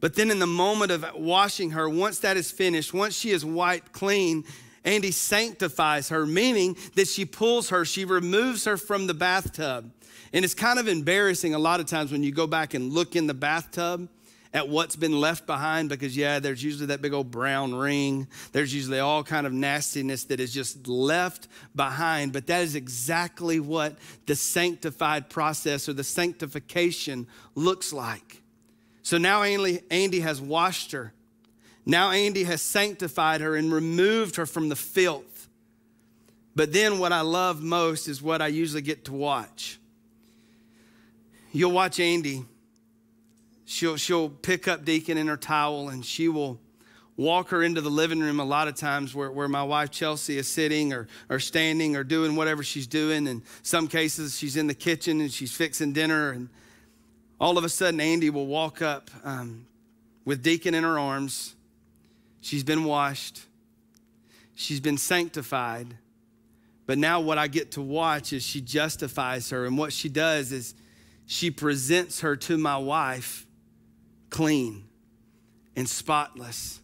But 0.00 0.14
then 0.14 0.30
in 0.30 0.38
the 0.38 0.46
moment 0.46 0.92
of 0.92 1.04
washing 1.14 1.70
her, 1.70 1.88
once 1.88 2.20
that 2.20 2.36
is 2.36 2.50
finished, 2.50 2.94
once 2.94 3.14
she 3.14 3.30
is 3.30 3.44
wiped 3.44 3.92
clean, 3.92 4.44
Andy 4.84 5.10
sanctifies 5.10 6.08
her, 6.08 6.26
meaning 6.26 6.76
that 6.94 7.08
she 7.08 7.24
pulls 7.24 7.68
her, 7.68 7.84
she 7.84 8.04
removes 8.04 8.64
her 8.64 8.76
from 8.76 9.06
the 9.06 9.14
bathtub. 9.14 9.92
And 10.32 10.44
it's 10.44 10.54
kind 10.54 10.78
of 10.78 10.86
embarrassing 10.86 11.54
a 11.54 11.58
lot 11.58 11.80
of 11.80 11.86
times 11.86 12.12
when 12.12 12.22
you 12.22 12.30
go 12.32 12.46
back 12.46 12.74
and 12.74 12.92
look 12.92 13.16
in 13.16 13.26
the 13.26 13.34
bathtub 13.34 14.08
at 14.52 14.68
what's 14.68 14.96
been 14.96 15.20
left 15.20 15.46
behind 15.46 15.88
because 15.88 16.16
yeah 16.16 16.40
there's 16.40 16.62
usually 16.62 16.86
that 16.86 17.00
big 17.00 17.12
old 17.12 17.30
brown 17.30 17.74
ring. 17.74 18.26
There's 18.52 18.74
usually 18.74 18.98
all 18.98 19.22
kind 19.22 19.46
of 19.46 19.52
nastiness 19.52 20.24
that 20.24 20.40
is 20.40 20.52
just 20.52 20.88
left 20.88 21.48
behind. 21.74 22.32
But 22.32 22.46
that 22.48 22.62
is 22.62 22.74
exactly 22.74 23.60
what 23.60 23.96
the 24.26 24.36
sanctified 24.36 25.30
process 25.30 25.88
or 25.88 25.92
the 25.92 26.04
sanctification 26.04 27.26
looks 27.54 27.92
like. 27.92 28.42
So 29.02 29.18
now 29.18 29.42
andy, 29.42 29.80
andy 29.90 30.20
has 30.20 30.40
washed 30.40 30.92
her. 30.92 31.12
Now 31.86 32.10
andy 32.10 32.44
has 32.44 32.62
sanctified 32.62 33.40
her 33.40 33.56
and 33.56 33.72
removed 33.72 34.36
her 34.36 34.46
from 34.46 34.68
the 34.68 34.76
filth. 34.76 35.48
But 36.54 36.72
then 36.72 36.98
what 36.98 37.12
i 37.12 37.20
love 37.20 37.62
most 37.62 38.06
is 38.08 38.20
what 38.20 38.42
i 38.42 38.48
usually 38.48 38.82
get 38.82 39.04
to 39.06 39.12
watch 39.12 39.79
you'll 41.52 41.72
watch 41.72 42.00
andy 42.00 42.44
she'll, 43.70 43.96
she'll 43.96 44.28
pick 44.28 44.66
up 44.68 44.84
Deacon 44.84 45.16
in 45.16 45.28
her 45.28 45.36
towel 45.36 45.88
and 45.88 46.04
she 46.04 46.28
will 46.28 46.60
walk 47.16 47.50
her 47.50 47.62
into 47.62 47.80
the 47.80 47.90
living 47.90 48.20
room 48.20 48.40
a 48.40 48.44
lot 48.44 48.66
of 48.66 48.74
times 48.74 49.14
where, 49.14 49.30
where 49.30 49.48
my 49.48 49.62
wife 49.62 49.90
Chelsea 49.90 50.38
is 50.38 50.48
sitting 50.48 50.92
or, 50.92 51.06
or 51.28 51.38
standing 51.38 51.94
or 51.94 52.02
doing 52.02 52.34
whatever 52.34 52.62
she's 52.62 52.86
doing. 52.86 53.26
In 53.26 53.42
some 53.62 53.86
cases, 53.88 54.36
she's 54.36 54.56
in 54.56 54.66
the 54.66 54.74
kitchen 54.74 55.20
and 55.20 55.32
she's 55.32 55.54
fixing 55.54 55.92
dinner. 55.92 56.30
And 56.30 56.48
all 57.38 57.58
of 57.58 57.64
a 57.64 57.68
sudden, 57.68 58.00
Andy 58.00 58.30
will 58.30 58.46
walk 58.46 58.82
up 58.82 59.10
um, 59.22 59.66
with 60.24 60.42
Deacon 60.42 60.74
in 60.74 60.82
her 60.82 60.98
arms. 60.98 61.54
She's 62.40 62.64
been 62.64 62.84
washed, 62.84 63.42
she's 64.54 64.80
been 64.80 64.98
sanctified. 64.98 65.96
But 66.86 66.98
now, 66.98 67.20
what 67.20 67.38
I 67.38 67.46
get 67.46 67.72
to 67.72 67.82
watch 67.82 68.32
is 68.32 68.42
she 68.42 68.60
justifies 68.60 69.50
her. 69.50 69.64
And 69.64 69.78
what 69.78 69.92
she 69.92 70.08
does 70.08 70.50
is 70.50 70.74
she 71.30 71.48
presents 71.48 72.22
her 72.22 72.34
to 72.34 72.58
my 72.58 72.76
wife 72.76 73.46
clean 74.30 74.82
and 75.76 75.88
spotless. 75.88 76.80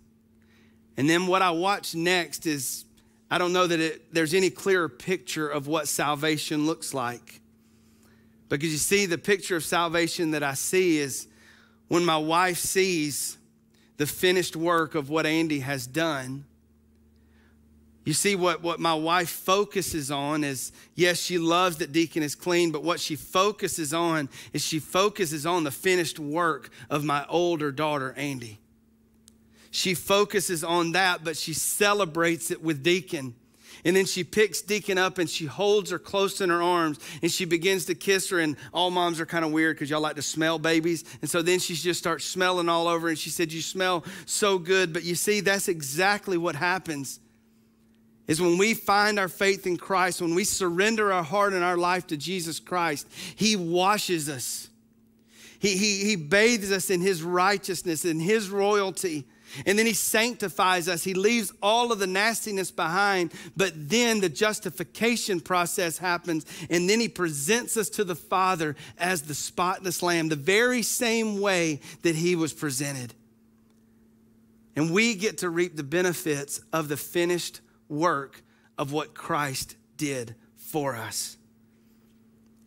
And 0.97 1.11
then 1.11 1.27
what 1.27 1.43
I 1.43 1.51
watch 1.51 1.97
next 1.97 2.47
is 2.47 2.85
I 3.29 3.39
don't 3.39 3.53
know 3.53 3.67
that 3.67 3.81
it, 3.81 4.15
there's 4.15 4.35
any 4.35 4.51
clearer 4.51 4.89
picture 4.89 5.49
of 5.49 5.67
what 5.67 5.89
salvation 5.89 6.65
looks 6.65 6.95
like. 6.95 7.41
Because 8.49 8.71
you 8.71 8.79
see, 8.79 9.05
the 9.05 9.19
picture 9.19 9.57
of 9.57 9.65
salvation 9.65 10.31
that 10.31 10.45
I 10.45 10.55
see 10.55 10.99
is 10.99 11.27
when 11.89 12.05
my 12.05 12.17
wife 12.17 12.59
sees 12.59 13.39
the 13.97 14.07
finished 14.07 14.55
work 14.55 14.95
of 14.95 15.11
what 15.11 15.27
Andy 15.27 15.59
has 15.59 15.89
done 15.89 16.45
you 18.07 18.13
see, 18.13 18.37
what, 18.37 18.63
what 18.63 18.79
my 18.79 18.95
wife 18.95 19.29
focuses 19.29 20.13
on 20.13 20.45
is 20.45 20.71
yes, 20.95 21.21
she 21.21 21.39
loves 21.39 21.79
that 21.79 21.91
Deacon 21.91 22.23
is 22.23 22.37
clean, 22.37 22.71
but 22.71 22.85
what 22.85 23.01
she 23.01 23.17
focuses 23.17 23.93
on 23.93 24.29
is 24.53 24.63
she 24.63 24.79
focuses 24.79 25.45
on 25.45 25.65
the 25.65 25.73
finished 25.73 26.21
work 26.21 26.71
of 26.89 27.03
my 27.03 27.27
older 27.29 27.73
daughter, 27.73 28.15
Andy. 28.17 28.61
She 29.73 29.95
focuses 29.95 30.63
on 30.63 30.93
that, 30.93 31.25
but 31.25 31.37
she 31.37 31.53
celebrates 31.53 32.53
it 32.53 32.63
with 32.63 32.85
Deacon. 32.85 33.35
And 33.85 33.97
then 33.97 34.07
she 34.07 34.23
picks 34.23 34.63
Deacon 34.63 34.99
up 34.99 35.19
and 35.19 35.29
she 35.29 35.47
holds 35.47 35.91
her 35.91 35.99
close 35.99 36.41
in 36.41 36.49
her 36.49 36.63
arms 36.63 37.01
and 37.23 37.31
she 37.31 37.45
begins 37.45 37.87
to 37.87 37.97
kiss 37.97 38.31
her. 38.31 38.39
And 38.39 38.57
all 38.73 38.93
moms 38.93 39.21
are 39.21 39.27
kind 39.27 39.45
of 39.45 39.51
weird 39.51 39.75
because 39.77 39.91
y'all 39.91 40.01
like 40.01 40.17
to 40.17 40.23
smell 40.23 40.61
babies. 40.61 41.05
And 41.23 41.29
so 41.29 41.43
then 41.43 41.59
she 41.59 41.75
just 41.75 41.99
starts 41.99 42.25
smelling 42.25 42.69
all 42.69 42.87
over. 42.87 43.09
And 43.09 43.19
she 43.19 43.31
said, 43.31 43.53
You 43.53 43.63
smell 43.63 44.05
so 44.27 44.59
good. 44.59 44.93
But 44.93 45.03
you 45.03 45.17
see, 45.17 45.41
that's 45.41 45.69
exactly 45.69 46.39
what 46.39 46.55
happens 46.55 47.19
is 48.27 48.41
when 48.41 48.59
we 48.59 48.75
find 48.75 49.19
our 49.19 49.29
faith 49.29 49.67
in 49.67 49.77
Christ, 49.77 50.21
when 50.21 50.35
we 50.35 50.45
surrender 50.45 51.13
our 51.13 51.23
heart 51.23 51.53
and 51.53 51.63
our 51.63 51.77
life 51.77 52.07
to 52.09 52.17
Jesus 52.17 52.59
Christ, 52.59 53.07
He 53.37 53.55
washes 53.55 54.29
us. 54.29 54.69
He, 55.59 55.77
he, 55.77 56.05
he 56.05 56.17
bathes 56.17 56.73
us 56.73 56.91
in 56.91 57.01
His 57.01 57.23
righteousness, 57.23 58.05
in 58.05 58.21
His 58.21 58.51
royalty. 58.51 59.27
And 59.65 59.79
then 59.79 59.87
He 59.87 59.95
sanctifies 59.95 60.89
us. 60.89 61.05
He 61.05 61.15
leaves 61.15 61.53
all 61.63 61.93
of 61.93 62.01
the 62.01 62.07
nastiness 62.07 62.71
behind. 62.73 63.33
But 63.57 63.73
then 63.89 64.21
the 64.21 64.29
justification 64.29 65.41
process 65.41 65.99
happens. 65.99 66.45
And 66.69 66.91
then 66.91 66.99
He 66.99 67.09
presents 67.09 67.77
us 67.77 67.89
to 67.91 68.05
the 68.05 68.17
Father 68.17 68.75
as 68.99 69.23
the 69.23 69.35
spotless 69.35 70.03
Lamb, 70.03 70.29
the 70.29 70.37
very 70.37 70.83
same 70.83 71.41
way 71.41 71.81
that 72.03 72.17
He 72.17 72.35
was 72.35 72.53
presented. 72.53 73.15
And 74.75 74.93
we 74.93 75.15
get 75.15 75.39
to 75.39 75.49
reap 75.49 75.77
the 75.77 75.85
benefits 75.85 76.61
of 76.73 76.89
the 76.89 76.99
finished 76.99 77.61
work 77.89 78.43
of 78.79 78.93
what 78.93 79.15
Christ 79.15 79.77
did 79.97 80.35
for 80.57 80.97
us. 80.97 81.37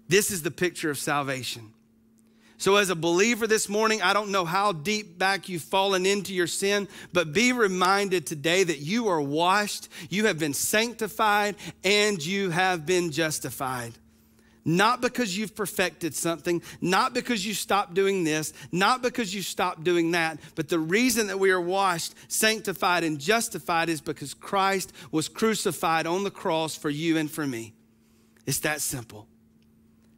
This 0.08 0.32
is 0.32 0.42
the 0.42 0.52
picture 0.52 0.90
of 0.90 0.98
salvation. 0.98 1.74
So, 2.58 2.76
as 2.76 2.90
a 2.90 2.96
believer 2.96 3.48
this 3.48 3.70
morning, 3.70 4.02
I 4.02 4.12
don't 4.12 4.32
know 4.32 4.44
how 4.44 4.74
deep 4.74 5.18
back 5.18 5.48
you've 5.48 5.62
fallen 5.62 6.06
into 6.06 6.34
your 6.34 6.48
sin, 6.48 6.90
but 7.14 7.32
be 7.32 7.54
reminded 7.54 8.26
today 8.26 8.66
that 8.66 8.80
you 8.80 9.08
are 9.08 9.22
washed, 9.22 9.88
you 10.10 10.26
have 10.26 10.38
been 10.38 10.54
sanctified, 10.54 11.56
and 11.86 12.24
you 12.24 12.50
have 12.50 12.86
been 12.86 13.12
justified. 13.12 13.94
Not 14.70 15.02
because 15.02 15.36
you've 15.36 15.56
perfected 15.56 16.14
something, 16.14 16.62
not 16.80 17.16
because 17.16 17.44
you 17.44 17.56
stopped 17.56 17.96
doing 17.96 18.24
this, 18.24 18.54
not 18.72 19.02
because 19.02 19.34
you 19.34 19.42
stopped 19.42 19.84
doing 19.84 20.12
that, 20.12 20.40
but 20.54 20.70
the 20.70 20.78
reason 20.78 21.26
that 21.26 21.40
we 21.40 21.50
are 21.50 21.60
washed, 21.60 22.14
sanctified, 22.28 23.04
and 23.04 23.18
justified 23.18 23.90
is 23.90 24.00
because 24.00 24.36
Christ 24.36 24.94
was 25.12 25.28
crucified 25.28 26.06
on 26.06 26.24
the 26.24 26.30
cross 26.30 26.76
for 26.76 26.92
you 26.92 27.18
and 27.18 27.32
for 27.32 27.48
me. 27.48 27.74
It's 28.46 28.60
that 28.60 28.80
simple. 28.80 29.28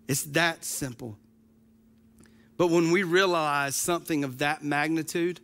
It's 0.09 0.23
that 0.23 0.65
simple. 0.65 1.17
But 2.57 2.71
when 2.71 2.91
we 2.91 3.03
realize 3.03 3.77
something 3.77 4.25
of 4.25 4.39
that 4.39 4.65
magnitude, 4.65 5.39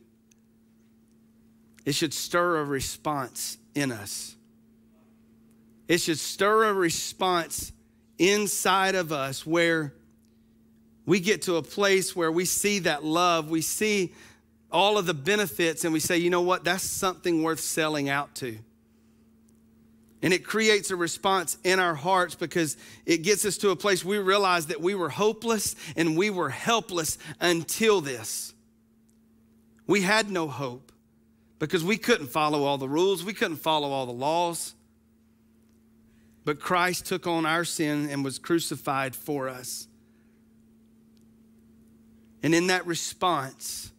it 1.86 1.96
should 1.96 2.14
stir 2.14 2.58
a 2.58 2.66
response 2.66 3.58
in 3.74 3.94
us. 3.94 4.36
It 5.88 6.02
should 6.02 6.20
stir 6.20 6.66
a 6.66 6.74
response 6.74 7.72
inside 8.18 8.96
of 8.96 9.12
us 9.12 9.46
where 9.46 9.94
we 11.06 11.20
get 11.20 11.44
to 11.44 11.56
a 11.56 11.64
place 11.64 12.16
where 12.16 12.32
we 12.32 12.46
see 12.46 12.80
that 12.80 13.04
love, 13.04 13.50
we 13.50 13.62
see 13.62 14.14
all 14.72 14.98
of 14.98 15.06
the 15.06 15.14
benefits, 15.14 15.86
and 15.86 15.94
we 15.94 16.00
say, 16.00 16.18
you 16.18 16.30
know 16.30 16.42
what, 16.42 16.66
that's 16.66 16.84
something 16.84 17.44
worth 17.44 17.62
selling 17.62 18.10
out 18.10 18.36
to. 18.36 18.58
And 20.22 20.34
it 20.34 20.44
creates 20.44 20.92
a 20.92 20.96
response 20.96 21.58
in 21.64 21.80
our 21.80 21.96
hearts 21.96 22.36
because 22.36 22.76
it 23.06 23.20
gets 23.20 23.46
us 23.46 23.58
to 23.60 23.70
a 23.70 23.76
place 23.76 24.04
we 24.04 24.18
realize 24.18 24.68
that 24.68 24.82
we 24.82 24.96
were 24.96 25.10
hopeless 25.10 25.76
and 25.96 26.18
we 26.18 26.30
were 26.30 26.50
helpless 26.50 27.18
until 27.40 28.02
this. 28.02 28.54
We 29.86 30.02
had 30.02 30.30
no 30.30 30.48
hope 30.48 30.92
because 31.60 31.84
we 31.84 31.98
couldn't 31.98 32.28
follow 32.28 32.64
all 32.64 32.78
the 32.78 32.90
rules, 32.90 33.24
we 33.24 33.34
couldn't 33.34 33.58
follow 33.58 33.92
all 33.92 34.06
the 34.06 34.12
laws. 34.12 34.74
But 36.48 36.62
Christ 36.62 37.06
took 37.06 37.28
on 37.28 37.46
our 37.46 37.66
sin 37.66 38.10
and 38.10 38.24
was 38.24 38.40
crucified 38.40 39.18
for 39.18 39.50
us. 39.50 39.86
And 42.42 42.56
in 42.56 42.68
that 42.68 42.88
response, 42.88 43.92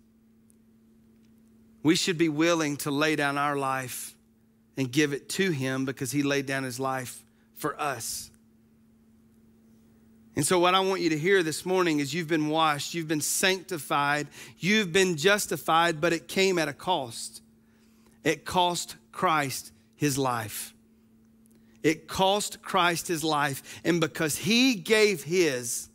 we 1.82 1.94
should 1.94 2.16
be 2.16 2.30
willing 2.30 2.78
to 2.78 2.90
lay 2.90 3.16
down 3.16 3.37
our 3.37 3.54
life 3.54 4.14
and 4.78 4.90
give 4.90 5.12
it 5.12 5.28
to 5.28 5.50
Him 5.50 5.84
because 5.84 6.11
He 6.11 6.22
laid 6.22 6.46
down 6.46 6.62
His 6.62 6.80
life 6.80 7.22
for 7.54 7.78
us. 7.78 8.30
And 10.34 10.46
so, 10.46 10.58
what 10.58 10.74
I 10.74 10.80
want 10.80 11.02
you 11.02 11.11
to 11.11 11.18
hear 11.18 11.42
this 11.42 11.66
morning 11.66 12.00
is 12.00 12.14
you've 12.14 12.28
been 12.28 12.48
washed, 12.48 12.94
you've 12.94 13.08
been 13.08 13.20
sanctified, 13.20 14.26
you've 14.56 14.90
been 14.90 15.18
justified, 15.18 16.00
but 16.00 16.14
it 16.14 16.28
came 16.28 16.58
at 16.58 16.66
a 16.66 16.72
cost. 16.72 17.42
It 18.24 18.46
cost 18.46 18.96
Christ 19.12 19.70
his 19.96 20.16
life. 20.16 20.72
It 21.82 22.08
cost 22.08 22.62
Christ 22.62 23.08
his 23.08 23.22
life. 23.22 23.80
And 23.84 24.00
because 24.00 24.36
he 24.36 24.74
gave 24.74 25.22
his, 25.22 25.88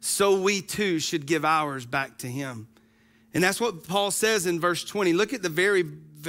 so 0.00 0.40
we 0.40 0.60
too 0.60 0.98
should 0.98 1.26
give 1.26 1.44
ours 1.44 1.86
back 1.86 2.18
to 2.18 2.26
him. 2.26 2.68
And 3.34 3.42
that's 3.42 3.60
what 3.60 3.86
Paul 3.86 4.10
says 4.10 4.46
in 4.46 4.60
verse 4.60 4.84
20. 4.84 5.12
Look 5.12 5.32
at 5.32 5.42
the 5.42 5.48
very 5.48 5.84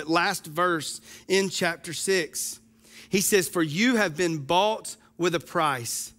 last 0.06 0.46
verse 0.46 1.02
in 1.28 1.50
chapter 1.50 1.94
6. 1.94 2.60
He 3.10 3.22
says, 3.22 3.50
For 3.50 3.62
you 3.62 3.96
have 3.96 4.16
been 4.16 4.40
bought 4.40 4.96
with 5.18 5.36
a 5.36 5.40
price. 5.40 6.14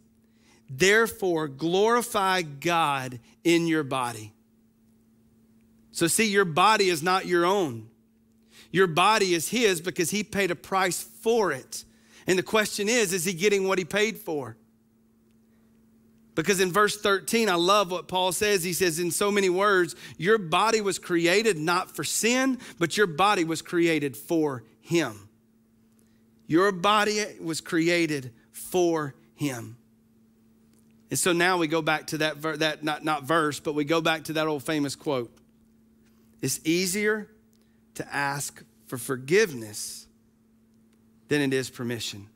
Therefore, 0.68 1.48
glorify 1.48 2.42
God 2.42 3.20
in 3.42 3.66
your 3.66 3.82
body. 3.82 4.32
So, 5.92 6.06
see, 6.06 6.26
your 6.26 6.44
body 6.44 6.88
is 6.88 7.02
not 7.02 7.26
your 7.26 7.44
own. 7.44 7.88
Your 8.72 8.88
body 8.88 9.34
is 9.34 9.48
His 9.48 9.80
because 9.80 10.10
He 10.10 10.24
paid 10.24 10.50
a 10.50 10.56
price 10.56 11.00
for 11.00 11.52
it. 11.52 11.84
And 12.26 12.38
the 12.38 12.42
question 12.42 12.88
is, 12.88 13.12
is 13.12 13.24
he 13.24 13.32
getting 13.32 13.68
what 13.68 13.78
he 13.78 13.84
paid 13.84 14.18
for? 14.18 14.56
Because 16.34 16.58
in 16.58 16.72
verse 16.72 16.96
13, 16.96 17.48
I 17.48 17.54
love 17.54 17.90
what 17.92 18.08
Paul 18.08 18.32
says. 18.32 18.64
He 18.64 18.72
says, 18.72 18.98
in 18.98 19.10
so 19.10 19.30
many 19.30 19.48
words, 19.48 19.94
your 20.16 20.38
body 20.38 20.80
was 20.80 20.98
created 20.98 21.58
not 21.58 21.94
for 21.94 22.02
sin, 22.02 22.58
but 22.78 22.96
your 22.96 23.06
body 23.06 23.44
was 23.44 23.62
created 23.62 24.16
for 24.16 24.64
him. 24.80 25.28
Your 26.46 26.72
body 26.72 27.24
was 27.40 27.60
created 27.60 28.32
for 28.50 29.14
him. 29.34 29.76
And 31.10 31.18
so 31.18 31.32
now 31.32 31.58
we 31.58 31.68
go 31.68 31.82
back 31.82 32.08
to 32.08 32.18
that, 32.18 32.42
that 32.58 32.82
not, 32.82 33.04
not 33.04 33.22
verse, 33.22 33.60
but 33.60 33.74
we 33.74 33.84
go 33.84 34.00
back 34.00 34.24
to 34.24 34.32
that 34.34 34.48
old 34.48 34.64
famous 34.64 34.96
quote. 34.96 35.30
it's 36.42 36.60
easier 36.64 37.30
to 37.94 38.14
ask 38.14 38.64
for 38.86 38.98
forgiveness 38.98 40.03
than 41.34 41.52
it 41.52 41.52
is 41.52 41.68
permission. 41.68 42.28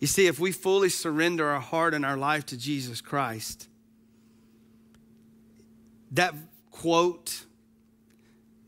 You 0.00 0.06
see, 0.06 0.26
if 0.26 0.38
we 0.38 0.52
fully 0.52 0.90
surrender 0.90 1.48
our 1.48 1.60
heart 1.60 1.94
and 1.94 2.04
our 2.04 2.18
life 2.18 2.44
to 2.46 2.58
Jesus 2.58 3.00
Christ, 3.00 3.68
that 6.10 6.34
quote, 6.70 7.46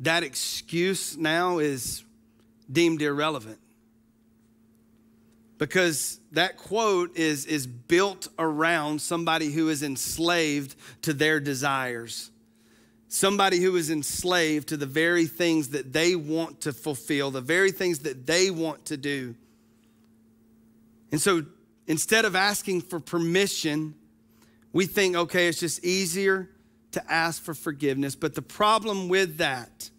that 0.01 0.23
excuse 0.23 1.15
now 1.19 1.59
is 1.59 2.05
deemed 2.71 3.03
irrelevant. 3.03 3.59
Because 5.59 6.19
that 6.33 6.57
quote 6.57 7.19
is, 7.19 7.45
is 7.45 7.67
built 7.67 8.29
around 8.39 9.03
somebody 9.03 9.53
who 9.53 9.69
is 9.69 9.83
enslaved 9.83 10.75
to 11.03 11.13
their 11.13 11.39
desires 11.39 12.31
somebody 13.13 13.59
who 13.59 13.77
is 13.77 13.91
enslaved 13.91 14.69
to 14.69 14.77
the 14.79 14.87
very 14.87 15.27
things 15.27 15.69
that 15.69 15.93
they 15.93 16.17
want 16.17 16.63
to 16.63 16.73
fulfill, 16.73 17.31
the 17.31 17.43
very 17.43 17.71
things 17.71 17.99
that 17.99 18.27
they 18.27 18.51
want 18.51 18.87
to 18.87 18.97
do. 18.97 19.35
And 21.11 21.21
so 21.21 21.45
instead 21.87 22.25
of 22.25 22.35
asking 22.35 22.81
for 22.81 23.01
permission, 23.01 23.95
we 24.73 24.87
think, 24.87 25.15
okay, 25.15 25.49
it's 25.49 25.61
just 25.61 25.85
easier 25.85 26.49
to 26.93 27.13
ask 27.13 27.43
for 27.43 27.53
forgiveness. 27.53 28.17
But 28.17 28.35
the 28.35 28.41
problem 28.41 29.11
with 29.11 29.37
that 29.37 29.91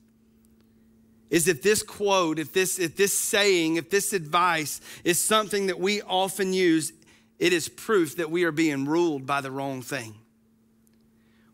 is 1.29 1.47
if 1.47 1.61
this 1.61 1.83
quote, 1.83 2.39
if 2.39 2.51
this, 2.51 2.79
if 2.79 2.95
this 2.95 3.15
saying, 3.15 3.75
if 3.75 3.91
this 3.91 4.13
advice 4.13 4.81
is 5.03 5.21
something 5.21 5.67
that 5.67 5.79
we 5.79 6.01
often 6.01 6.51
use, 6.51 6.91
it 7.37 7.53
is 7.53 7.69
proof 7.69 8.15
that 8.15 8.31
we 8.31 8.43
are 8.43 8.51
being 8.51 8.85
ruled 8.85 9.27
by 9.27 9.39
the 9.39 9.51
wrong 9.51 9.83
thing. 9.83 10.15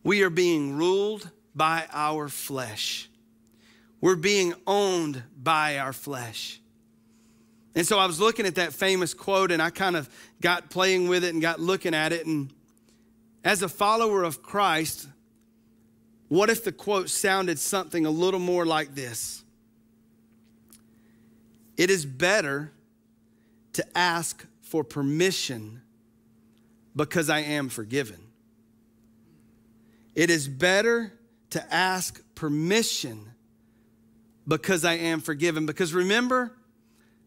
We 0.05 0.23
are 0.23 0.29
being 0.29 0.77
ruled 0.77 1.29
by 1.55 1.85
our 1.91 2.29
flesh. 2.29 3.09
We're 4.01 4.15
being 4.15 4.53
owned 4.65 5.23
by 5.41 5.77
our 5.77 5.93
flesh. 5.93 6.61
And 7.75 7.85
so 7.85 7.99
I 7.99 8.05
was 8.05 8.19
looking 8.19 8.45
at 8.45 8.55
that 8.55 8.73
famous 8.73 9.13
quote 9.13 9.51
and 9.51 9.61
I 9.61 9.69
kind 9.69 9.95
of 9.95 10.09
got 10.41 10.69
playing 10.69 11.07
with 11.07 11.23
it 11.23 11.33
and 11.33 11.41
got 11.41 11.59
looking 11.59 11.93
at 11.93 12.11
it. 12.11 12.25
And 12.25 12.51
as 13.43 13.61
a 13.61 13.69
follower 13.69 14.23
of 14.23 14.41
Christ, 14.41 15.07
what 16.27 16.49
if 16.49 16.63
the 16.63 16.71
quote 16.71 17.09
sounded 17.09 17.59
something 17.59 18.05
a 18.05 18.11
little 18.11 18.39
more 18.39 18.65
like 18.65 18.95
this? 18.95 19.43
It 21.77 21.89
is 21.89 22.05
better 22.05 22.71
to 23.73 23.97
ask 23.97 24.45
for 24.61 24.83
permission 24.83 25.81
because 26.95 27.29
I 27.29 27.39
am 27.39 27.69
forgiven. 27.69 28.19
It 30.15 30.29
is 30.29 30.47
better 30.47 31.13
to 31.51 31.73
ask 31.73 32.21
permission 32.35 33.25
because 34.47 34.83
I 34.85 34.93
am 34.93 35.21
forgiven. 35.21 35.65
Because 35.65 35.93
remember, 35.93 36.51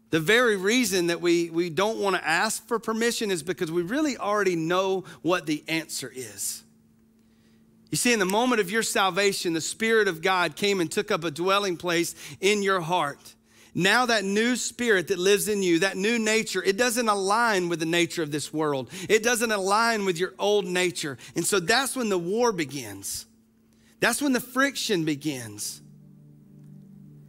the 0.09 0.19
very 0.19 0.57
reason 0.57 1.07
that 1.07 1.21
we, 1.21 1.49
we 1.49 1.69
don't 1.69 1.97
want 1.97 2.15
to 2.15 2.27
ask 2.27 2.67
for 2.67 2.77
permission 2.77 3.31
is 3.31 3.41
because 3.41 3.71
we 3.71 3.81
really 3.81 4.17
already 4.17 4.55
know 4.55 5.05
what 5.21 5.45
the 5.45 5.63
answer 5.67 6.11
is. 6.13 6.63
You 7.89 7.97
see, 7.97 8.13
in 8.13 8.19
the 8.19 8.25
moment 8.25 8.59
of 8.59 8.71
your 8.71 8.83
salvation, 8.83 9.53
the 9.53 9.61
Spirit 9.61 10.07
of 10.07 10.21
God 10.21 10.55
came 10.55 10.81
and 10.81 10.91
took 10.91 11.11
up 11.11 11.23
a 11.23 11.31
dwelling 11.31 11.77
place 11.77 12.15
in 12.41 12.63
your 12.63 12.81
heart. 12.81 13.35
Now, 13.75 14.05
that 14.05 14.23
new 14.23 14.55
spirit 14.55 15.07
that 15.07 15.17
lives 15.17 15.47
in 15.47 15.63
you, 15.63 15.79
that 15.79 15.97
new 15.97 16.19
nature, 16.19 16.63
it 16.63 16.77
doesn't 16.77 17.09
align 17.09 17.69
with 17.69 17.79
the 17.79 17.87
nature 17.87 18.21
of 18.21 18.31
this 18.31 18.53
world. 18.53 18.89
It 19.09 19.23
doesn't 19.23 19.51
align 19.51 20.05
with 20.05 20.19
your 20.19 20.33
old 20.37 20.65
nature. 20.65 21.17
And 21.35 21.45
so 21.45 21.59
that's 21.59 21.95
when 21.95 22.09
the 22.09 22.17
war 22.19 22.51
begins. 22.51 23.25
That's 24.03 24.21
when 24.21 24.33
the 24.33 24.41
friction 24.41 25.05
begins. 25.05 25.81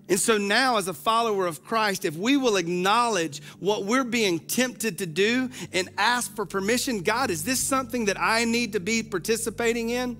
And 0.08 0.18
so 0.18 0.38
now, 0.38 0.76
as 0.76 0.88
a 0.88 0.92
follower 0.92 1.46
of 1.46 1.62
Christ, 1.62 2.04
if 2.04 2.16
we 2.16 2.36
will 2.36 2.56
acknowledge 2.56 3.40
what 3.60 3.84
we're 3.84 4.02
being 4.02 4.40
tempted 4.40 4.98
to 4.98 5.06
do 5.06 5.50
and 5.72 5.88
ask 5.96 6.34
for 6.34 6.44
permission, 6.44 7.02
God, 7.02 7.30
is 7.30 7.44
this 7.44 7.60
something 7.60 8.06
that 8.06 8.20
I 8.20 8.44
need 8.44 8.72
to 8.72 8.80
be 8.80 9.04
participating 9.04 9.90
in? 9.90 10.16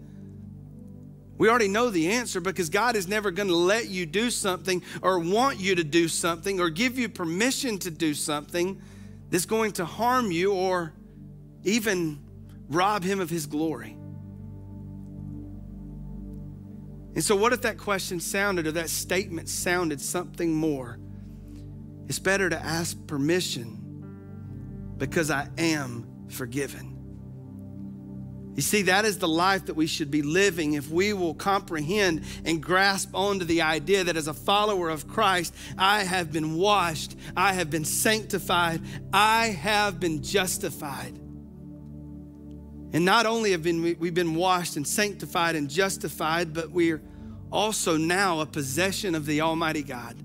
We 1.39 1.49
already 1.49 1.67
know 1.67 1.91
the 1.91 2.13
answer 2.13 2.41
because 2.41 2.69
God 2.69 2.95
is 2.95 3.09
never 3.09 3.33
going 3.33 3.49
to 3.49 3.57
let 3.57 3.89
you 3.89 4.07
do 4.07 4.31
something 4.31 4.81
or 5.03 5.19
want 5.19 5.59
you 5.59 5.75
to 5.75 5.83
do 5.83 6.07
something 6.07 6.61
or 6.61 6.71
give 6.71 6.97
you 6.97 7.09
permission 7.09 7.81
to 7.81 7.91
do 7.91 8.15
something 8.15 8.81
that's 9.29 9.47
going 9.47 9.73
to 9.73 9.85
harm 9.85 10.31
you 10.31 10.55
or 10.55 10.93
even 11.65 12.25
rob 12.69 13.03
Him 13.03 13.19
of 13.19 13.29
His 13.29 13.47
glory. 13.47 13.97
And 17.15 17.23
so, 17.23 17.37
what 17.37 17.53
if 17.53 17.63
that 17.63 17.79
question 17.79 18.19
sounded 18.19 18.67
or 18.67 18.73
that 18.73 18.91
statement 18.91 19.49
sounded 19.49 20.01
something 20.01 20.53
more? 20.53 20.99
It's 22.09 22.19
better 22.19 22.51
to 22.51 22.59
ask 22.59 22.97
permission 23.07 24.95
because 24.99 25.31
I 25.31 25.49
am 25.57 26.27
forgiven. 26.29 26.95
You 28.57 28.63
see, 28.63 28.83
that 28.83 29.05
is 29.05 29.19
the 29.19 29.29
life 29.29 29.67
that 29.67 29.75
we 29.75 29.89
should 29.89 30.11
be 30.11 30.23
living 30.23 30.75
if 30.75 30.89
we 30.89 31.13
will 31.13 31.35
comprehend 31.35 32.25
and 32.45 32.63
grasp 32.63 33.11
onto 33.13 33.45
the 33.45 33.63
idea 33.63 34.05
that 34.05 34.17
as 34.17 34.29
a 34.29 34.35
follower 34.35 34.91
of 34.91 35.09
Christ, 35.09 35.55
I 35.77 36.05
have 36.05 36.33
been 36.33 36.55
washed, 36.55 37.17
I 37.37 37.53
have 37.55 37.69
been 37.69 37.85
sanctified, 37.85 38.81
I 39.13 39.47
have 39.49 39.99
been 39.99 40.23
justified. 40.23 41.19
And 42.95 43.05
not 43.05 43.27
only 43.27 43.51
have 43.51 43.65
been, 43.65 43.83
we've 43.83 44.15
been 44.15 44.37
washed 44.37 44.77
and 44.77 44.87
sanctified 44.87 45.57
and 45.57 45.69
justified, 45.69 46.55
but 46.55 46.71
we're 46.71 47.03
also 47.51 47.97
now 47.97 48.39
a 48.39 48.47
possession 48.47 49.17
of 49.17 49.27
the 49.27 49.41
Almighty 49.41 49.83
God. 49.83 50.17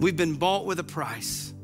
We've 0.00 0.16
been 0.16 0.34
bought 0.34 0.66
with 0.66 0.80
a 0.80 0.84
price. 0.84 1.54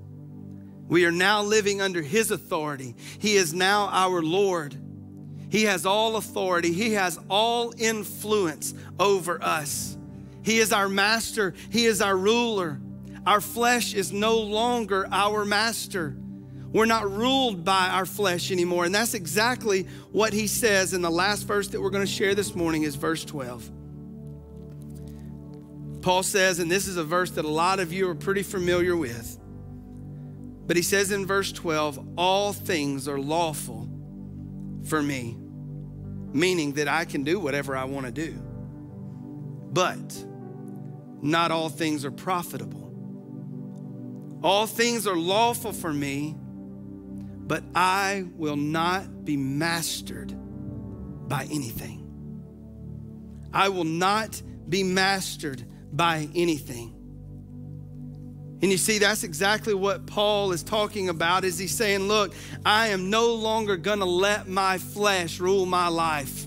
We 0.87 1.07
are 1.07 1.11
now 1.11 1.43
living 1.43 1.81
under 1.81 2.03
His 2.03 2.31
authority. 2.31 2.95
He 3.19 3.35
is 3.35 3.53
now 3.53 3.89
our 3.89 4.23
Lord. 4.23 4.77
He 5.51 5.65
has 5.65 5.85
all 5.85 6.15
authority, 6.15 6.73
He 6.73 6.93
has 6.93 7.19
all 7.29 7.75
influence 7.77 8.73
over 9.01 9.43
us. 9.43 9.99
He 10.43 10.59
is 10.59 10.73
our 10.73 10.89
master, 10.89 11.53
He 11.71 11.87
is 11.87 12.01
our 12.01 12.17
ruler. 12.17 12.81
Our 13.27 13.41
flesh 13.41 13.95
is 13.95 14.13
no 14.13 14.39
longer 14.39 15.09
our 15.11 15.45
master. 15.45 16.17
We're 16.73 16.87
not 16.87 17.11
ruled 17.11 17.65
by 17.65 17.89
our 17.89 18.07
flesh 18.07 18.53
anymore. 18.53 18.85
And 18.85 18.95
that's 18.95 19.15
exactly 19.15 19.89
what 20.13 20.33
he 20.33 20.47
says 20.47 20.95
in 20.95 21.03
the 21.03 21.11
last 21.11 21.43
verse 21.43 21.69
that 21.69 21.81
we're 21.81 21.91
going 21.91 22.07
to 22.07 22.13
share 22.13 22.35
this 22.35 22.55
morning 22.55 22.85
is 22.85 22.95
verse 22.95 23.25
12. 23.25 23.71
Paul 26.03 26.23
says, 26.23 26.61
and 26.61 26.71
this 26.71 26.87
is 26.87 26.97
a 26.97 27.05
verse 27.05 27.33
that 27.33 27.45
a 27.45 27.49
lot 27.49 27.81
of 27.81 27.93
you 27.93 28.09
are 28.09 28.15
pretty 28.15 28.43
familiar 28.43 28.97
with, 28.97 29.39
but 30.67 30.77
he 30.77 30.83
says 30.83 31.11
in 31.11 31.27
verse 31.27 31.53
12, 31.53 32.15
all 32.17 32.53
things 32.53 33.09
are 33.09 33.19
lawful 33.19 33.89
for 34.85 35.03
me, 35.03 35.37
meaning 36.33 36.73
that 36.75 36.89
I 36.89 37.05
can 37.05 37.25
do 37.25 37.39
whatever 37.39 37.77
I 37.77 37.85
want 37.85 38.07
to 38.07 38.13
do. 38.13 38.33
But 39.73 40.25
not 41.21 41.51
all 41.51 41.69
things 41.69 42.05
are 42.05 42.11
profitable. 42.11 42.79
All 44.43 44.67
things 44.67 45.07
are 45.07 45.17
lawful 45.17 45.73
for 45.73 45.93
me, 45.93 46.35
but 47.51 47.65
I 47.75 48.27
will 48.37 48.55
not 48.55 49.25
be 49.25 49.37
mastered 49.37 50.33
by 51.29 51.49
anything. 51.51 52.07
I 53.53 53.71
will 53.71 53.83
not 53.83 54.41
be 54.69 54.85
mastered 54.85 55.65
by 55.93 56.29
anything. 56.37 56.95
And 58.63 58.71
you 58.71 58.77
see, 58.77 58.99
that's 59.01 59.25
exactly 59.25 59.75
what 59.75 60.07
Paul 60.07 60.53
is 60.53 60.63
talking 60.63 61.09
about. 61.09 61.45
Is 61.45 61.59
he's 61.59 61.75
saying, 61.75 62.07
look, 62.07 62.35
I 62.65 62.87
am 62.91 63.11
no 63.11 63.35
longer 63.35 63.77
gonna 63.77 64.05
let 64.05 64.47
my 64.47 64.79
flesh 64.79 65.41
rule 65.41 65.67
my 65.67 65.89
life. 65.89 66.47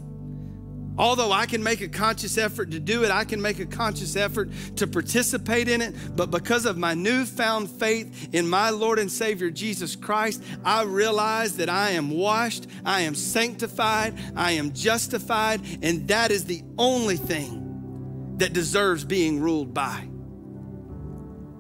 Although 0.97 1.31
I 1.31 1.47
can 1.47 1.63
make 1.63 1.81
a 1.81 1.87
conscious 1.87 2.37
effort 2.37 2.71
to 2.71 2.79
do 2.79 3.03
it, 3.03 3.09
I 3.09 3.23
can 3.23 3.41
make 3.41 3.59
a 3.59 3.65
conscious 3.65 4.15
effort 4.15 4.51
to 4.75 4.85
participate 4.85 5.67
in 5.67 5.81
it. 5.81 5.95
But 6.15 6.29
because 6.29 6.65
of 6.65 6.77
my 6.77 6.93
newfound 6.93 7.69
faith 7.69 8.29
in 8.33 8.47
my 8.47 8.69
Lord 8.69 8.99
and 8.99 9.11
Savior 9.11 9.49
Jesus 9.49 9.95
Christ, 9.95 10.43
I 10.63 10.83
realize 10.83 11.57
that 11.57 11.69
I 11.69 11.91
am 11.91 12.11
washed, 12.11 12.67
I 12.85 13.01
am 13.01 13.15
sanctified, 13.15 14.13
I 14.35 14.51
am 14.51 14.73
justified, 14.73 15.61
and 15.81 16.07
that 16.09 16.29
is 16.29 16.45
the 16.45 16.61
only 16.77 17.17
thing 17.17 18.35
that 18.37 18.53
deserves 18.53 19.03
being 19.03 19.39
ruled 19.39 19.73
by. 19.73 20.07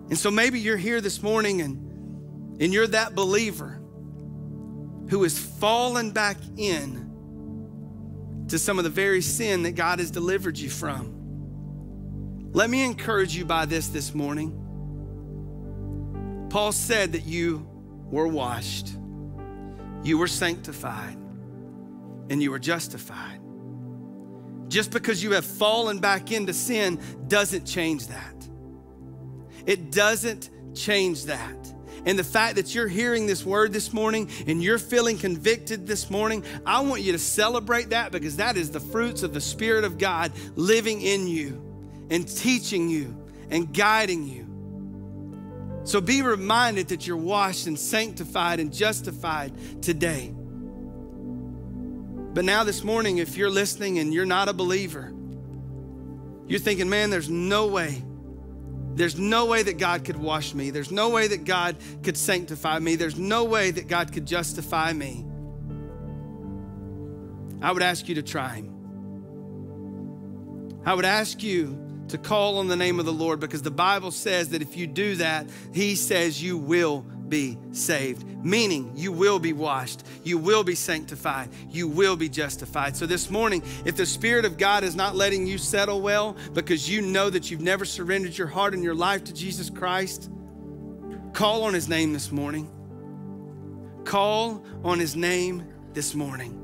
And 0.09 0.17
so 0.17 0.29
maybe 0.29 0.59
you're 0.59 0.77
here 0.77 1.01
this 1.01 1.23
morning 1.23 1.61
and, 1.61 2.61
and 2.61 2.71
you're 2.71 2.87
that 2.87 3.15
believer 3.15 3.81
who 5.09 5.23
has 5.23 5.39
fallen 5.39 6.11
back 6.11 6.37
in 6.57 7.02
to 8.53 8.59
some 8.59 8.77
of 8.77 8.83
the 8.83 8.89
very 8.91 9.19
sin 9.21 9.63
that 9.63 9.71
God 9.71 9.97
has 9.97 10.11
delivered 10.11 10.59
you 10.59 10.69
from. 10.69 12.51
Let 12.51 12.69
me 12.69 12.83
encourage 12.85 13.35
you 13.35 13.45
by 13.45 13.65
this 13.65 13.87
this 13.87 14.13
morning. 14.13 14.51
Paul 16.51 16.71
said 16.71 17.13
that 17.13 17.25
you 17.25 17.67
were 18.11 18.27
washed, 18.27 18.95
you 20.03 20.19
were 20.19 20.27
sanctified, 20.27 21.17
and 22.29 22.43
you 22.43 22.51
were 22.51 22.59
justified. 22.59 23.39
just 24.73 24.91
because 24.91 25.21
you 25.21 25.31
have 25.33 25.45
fallen 25.45 25.99
back 25.99 26.31
into 26.31 26.51
sin 26.51 26.99
doesn't 27.27 27.65
change 27.65 28.07
that. 28.07 28.49
It 29.67 29.91
doesn't 29.91 30.49
change 30.75 31.25
that. 31.25 31.72
And 32.05 32.19
the 32.19 32.23
fact 32.23 32.55
that 32.55 32.75
you're 32.75 32.87
hearing 32.87 33.27
this 33.27 33.45
word 33.45 33.71
this 33.71 33.93
morning 33.93 34.29
and 34.45 34.61
you're 34.61 34.79
feeling 34.79 35.17
convicted 35.17 35.87
this 35.87 36.09
morning, 36.09 36.43
I 36.65 36.81
want 36.81 37.01
you 37.01 37.13
to 37.13 37.19
celebrate 37.19 37.91
that 37.91 38.11
because 38.11 38.37
that 38.37 38.57
is 38.57 38.71
the 38.71 38.79
fruits 38.79 39.23
of 39.23 39.33
the 39.33 39.41
Spirit 39.41 39.85
of 39.85 39.97
God 39.97 40.33
living 40.55 41.01
in 41.01 41.27
you 41.27 41.61
and 42.09 42.27
teaching 42.27 42.89
you 42.89 43.15
and 43.49 43.73
guiding 43.73 44.27
you. 44.27 44.49
So 45.85 46.01
be 46.01 46.21
reminded 46.21 46.89
that 46.89 47.07
you're 47.07 47.17
washed 47.17 47.67
and 47.67 47.79
sanctified 47.79 48.59
and 48.59 48.73
justified 48.73 49.81
today. 49.81 50.33
But 52.33 52.45
now, 52.45 52.63
this 52.63 52.83
morning, 52.83 53.19
if 53.19 53.37
you're 53.37 53.49
listening 53.49 53.99
and 53.99 54.11
you're 54.13 54.25
not 54.25 54.49
a 54.49 54.53
believer, 54.53 55.13
you're 56.47 56.59
thinking, 56.59 56.89
man, 56.89 57.11
there's 57.11 57.29
no 57.29 57.67
way 57.67 58.03
there's 58.95 59.17
no 59.17 59.45
way 59.45 59.63
that 59.63 59.77
God 59.77 60.05
could 60.05 60.17
wash 60.17 60.53
me. 60.53 60.69
There's 60.69 60.91
no 60.91 61.09
way 61.09 61.27
that 61.27 61.45
God 61.45 61.77
could 62.03 62.17
sanctify 62.17 62.79
me. 62.79 62.95
There's 62.95 63.17
no 63.17 63.43
way 63.43 63.71
that 63.71 63.87
God 63.87 64.13
could 64.13 64.25
justify 64.25 64.93
me. 64.93 65.25
I 67.61 67.71
would 67.71 67.81
ask 67.81 68.07
you 68.07 68.15
to 68.15 68.23
try 68.23 68.55
Him. 68.55 68.69
I 70.85 70.93
would 70.93 71.05
ask 71.05 71.41
you 71.41 71.79
to 72.09 72.17
call 72.17 72.57
on 72.57 72.67
the 72.67 72.75
name 72.75 72.99
of 72.99 73.05
the 73.05 73.13
Lord 73.13 73.39
because 73.39 73.61
the 73.61 73.71
Bible 73.71 74.11
says 74.11 74.49
that 74.49 74.61
if 74.61 74.75
you 74.77 74.85
do 74.85 75.15
that, 75.15 75.47
He 75.73 75.95
says 75.95 76.43
you 76.43 76.57
will 76.57 77.05
be 77.33 77.57
saved, 77.71 78.27
meaning 78.45 78.91
you 78.95 79.11
will 79.11 79.39
be 79.39 79.53
washed, 79.53 80.03
you 80.23 80.37
will 80.37 80.63
be 80.63 80.75
sanctified, 80.75 81.49
you 81.67 81.87
will 81.87 82.15
be 82.15 82.29
justified. 82.29 82.95
So 82.95 83.07
this 83.07 83.31
morning, 83.31 83.63
if 83.85 83.95
the 83.95 84.05
Spirit 84.05 84.45
of 84.45 84.59
God 84.59 84.83
is 84.83 84.95
not 84.95 85.15
letting 85.15 85.47
you 85.47 85.57
settle 85.57 85.99
well 85.99 86.37
because 86.53 86.87
you 86.87 87.01
know 87.01 87.31
that 87.31 87.49
you've 87.49 87.59
never 87.59 87.85
surrendered 87.85 88.37
your 88.37 88.45
heart 88.45 88.75
and 88.75 88.83
your 88.83 88.93
life 88.93 89.23
to 89.23 89.33
Jesus 89.33 89.71
Christ, 89.71 90.29
call 91.33 91.63
on 91.63 91.73
His 91.73 91.89
name 91.89 92.13
this 92.13 92.31
morning. 92.31 92.69
Call 94.05 94.63
on 94.83 94.99
His 94.99 95.15
name 95.15 95.67
this 95.93 96.13
morning. 96.13 96.59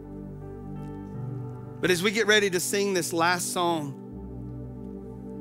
But 1.81 1.89
as 1.89 2.03
we 2.03 2.11
get 2.11 2.27
ready 2.27 2.51
to 2.51 2.59
sing 2.59 2.93
this 2.93 3.11
last 3.11 3.53
song, 3.53 3.95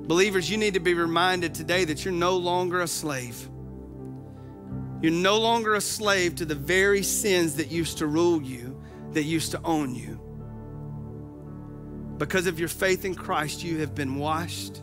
believers, 0.07 0.49
you 0.51 0.57
need 0.57 0.73
to 0.73 0.81
be 0.81 0.95
reminded 0.95 1.55
today 1.55 1.85
that 1.85 2.03
you're 2.07 2.15
no 2.15 2.39
longer 2.39 2.81
a 2.81 2.89
slave. 2.89 3.51
You're 5.01 5.13
no 5.13 5.39
longer 5.39 5.75
a 5.75 5.81
slave 5.81 6.37
to 6.37 6.45
the 6.45 6.57
very 6.57 7.03
sins 7.03 7.55
that 7.57 7.71
used 7.71 7.99
to 7.99 8.07
rule 8.07 8.43
you, 8.43 8.83
that 9.13 9.23
used 9.23 9.53
to 9.53 9.61
own 9.63 9.95
you. 9.95 10.21
Because 12.19 12.49
of 12.49 12.59
your 12.59 12.69
faith 12.69 13.05
in 13.05 13.15
Christ, 13.15 13.63
you 13.63 13.79
have 13.79 13.95
been 13.95 14.17
washed, 14.17 14.83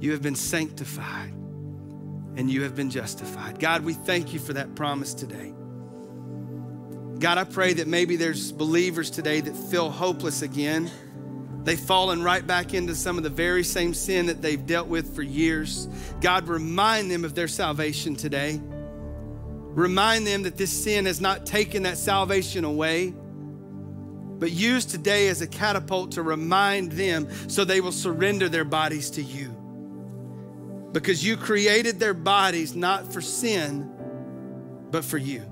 you 0.00 0.12
have 0.12 0.20
been 0.20 0.34
sanctified, 0.34 1.32
and 2.36 2.50
you 2.50 2.62
have 2.62 2.76
been 2.76 2.90
justified. 2.90 3.58
God, 3.58 3.84
we 3.84 3.94
thank 3.94 4.34
you 4.34 4.38
for 4.38 4.52
that 4.52 4.74
promise 4.74 5.14
today. 5.14 5.54
God, 7.18 7.38
I 7.38 7.44
pray 7.44 7.72
that 7.72 7.86
maybe 7.88 8.16
there's 8.16 8.52
believers 8.52 9.08
today 9.08 9.40
that 9.40 9.56
feel 9.56 9.90
hopeless 9.90 10.42
again. 10.42 10.90
They've 11.64 11.80
fallen 11.80 12.22
right 12.22 12.46
back 12.46 12.74
into 12.74 12.94
some 12.94 13.16
of 13.16 13.24
the 13.24 13.30
very 13.30 13.64
same 13.64 13.94
sin 13.94 14.26
that 14.26 14.42
they've 14.42 14.64
dealt 14.64 14.88
with 14.88 15.16
for 15.16 15.22
years. 15.22 15.88
God, 16.20 16.46
remind 16.46 17.10
them 17.10 17.24
of 17.24 17.34
their 17.34 17.48
salvation 17.48 18.14
today. 18.14 18.60
Remind 19.76 20.26
them 20.26 20.44
that 20.44 20.56
this 20.56 20.72
sin 20.72 21.04
has 21.04 21.20
not 21.20 21.44
taken 21.44 21.82
that 21.82 21.98
salvation 21.98 22.64
away, 22.64 23.12
but 24.38 24.50
use 24.50 24.86
today 24.86 25.28
as 25.28 25.42
a 25.42 25.46
catapult 25.46 26.12
to 26.12 26.22
remind 26.22 26.92
them 26.92 27.28
so 27.46 27.62
they 27.62 27.82
will 27.82 27.92
surrender 27.92 28.48
their 28.48 28.64
bodies 28.64 29.10
to 29.10 29.22
you. 29.22 29.50
Because 30.92 31.22
you 31.22 31.36
created 31.36 32.00
their 32.00 32.14
bodies 32.14 32.74
not 32.74 33.12
for 33.12 33.20
sin, 33.20 33.92
but 34.90 35.04
for 35.04 35.18
you. 35.18 35.42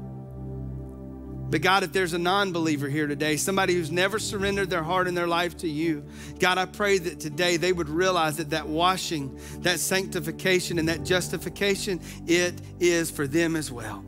But 1.50 1.60
God, 1.60 1.82
if 1.82 1.92
there's 1.92 2.14
a 2.14 2.18
non 2.18 2.50
believer 2.50 2.88
here 2.88 3.06
today, 3.06 3.36
somebody 3.36 3.74
who's 3.74 3.92
never 3.92 4.18
surrendered 4.18 4.70
their 4.70 4.82
heart 4.82 5.06
and 5.06 5.14
their 5.14 5.26
life 5.26 5.58
to 5.58 5.68
you, 5.68 6.02
God, 6.38 6.56
I 6.56 6.64
pray 6.64 6.96
that 6.96 7.20
today 7.20 7.58
they 7.58 7.74
would 7.74 7.90
realize 7.90 8.38
that 8.38 8.48
that 8.50 8.68
washing, 8.68 9.38
that 9.58 9.80
sanctification, 9.80 10.78
and 10.78 10.88
that 10.88 11.04
justification, 11.04 12.00
it 12.26 12.54
is 12.80 13.10
for 13.10 13.26
them 13.26 13.54
as 13.54 13.70
well 13.70 14.02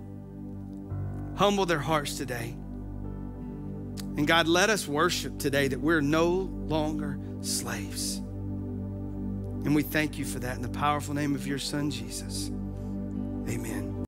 humble 1.36 1.66
their 1.66 1.78
hearts 1.78 2.16
today. 2.16 2.56
And 4.16 4.26
God, 4.26 4.48
let 4.48 4.70
us 4.70 4.88
worship 4.88 5.38
today 5.38 5.68
that 5.68 5.80
we're 5.80 6.00
no 6.00 6.28
longer 6.28 7.18
slaves. 7.42 8.16
And 8.16 9.74
we 9.74 9.82
thank 9.82 10.18
you 10.18 10.24
for 10.24 10.38
that 10.38 10.56
in 10.56 10.62
the 10.62 10.68
powerful 10.68 11.14
name 11.14 11.34
of 11.34 11.46
your 11.46 11.58
Son, 11.58 11.90
Jesus. 11.90 12.48
Amen. 13.48 13.95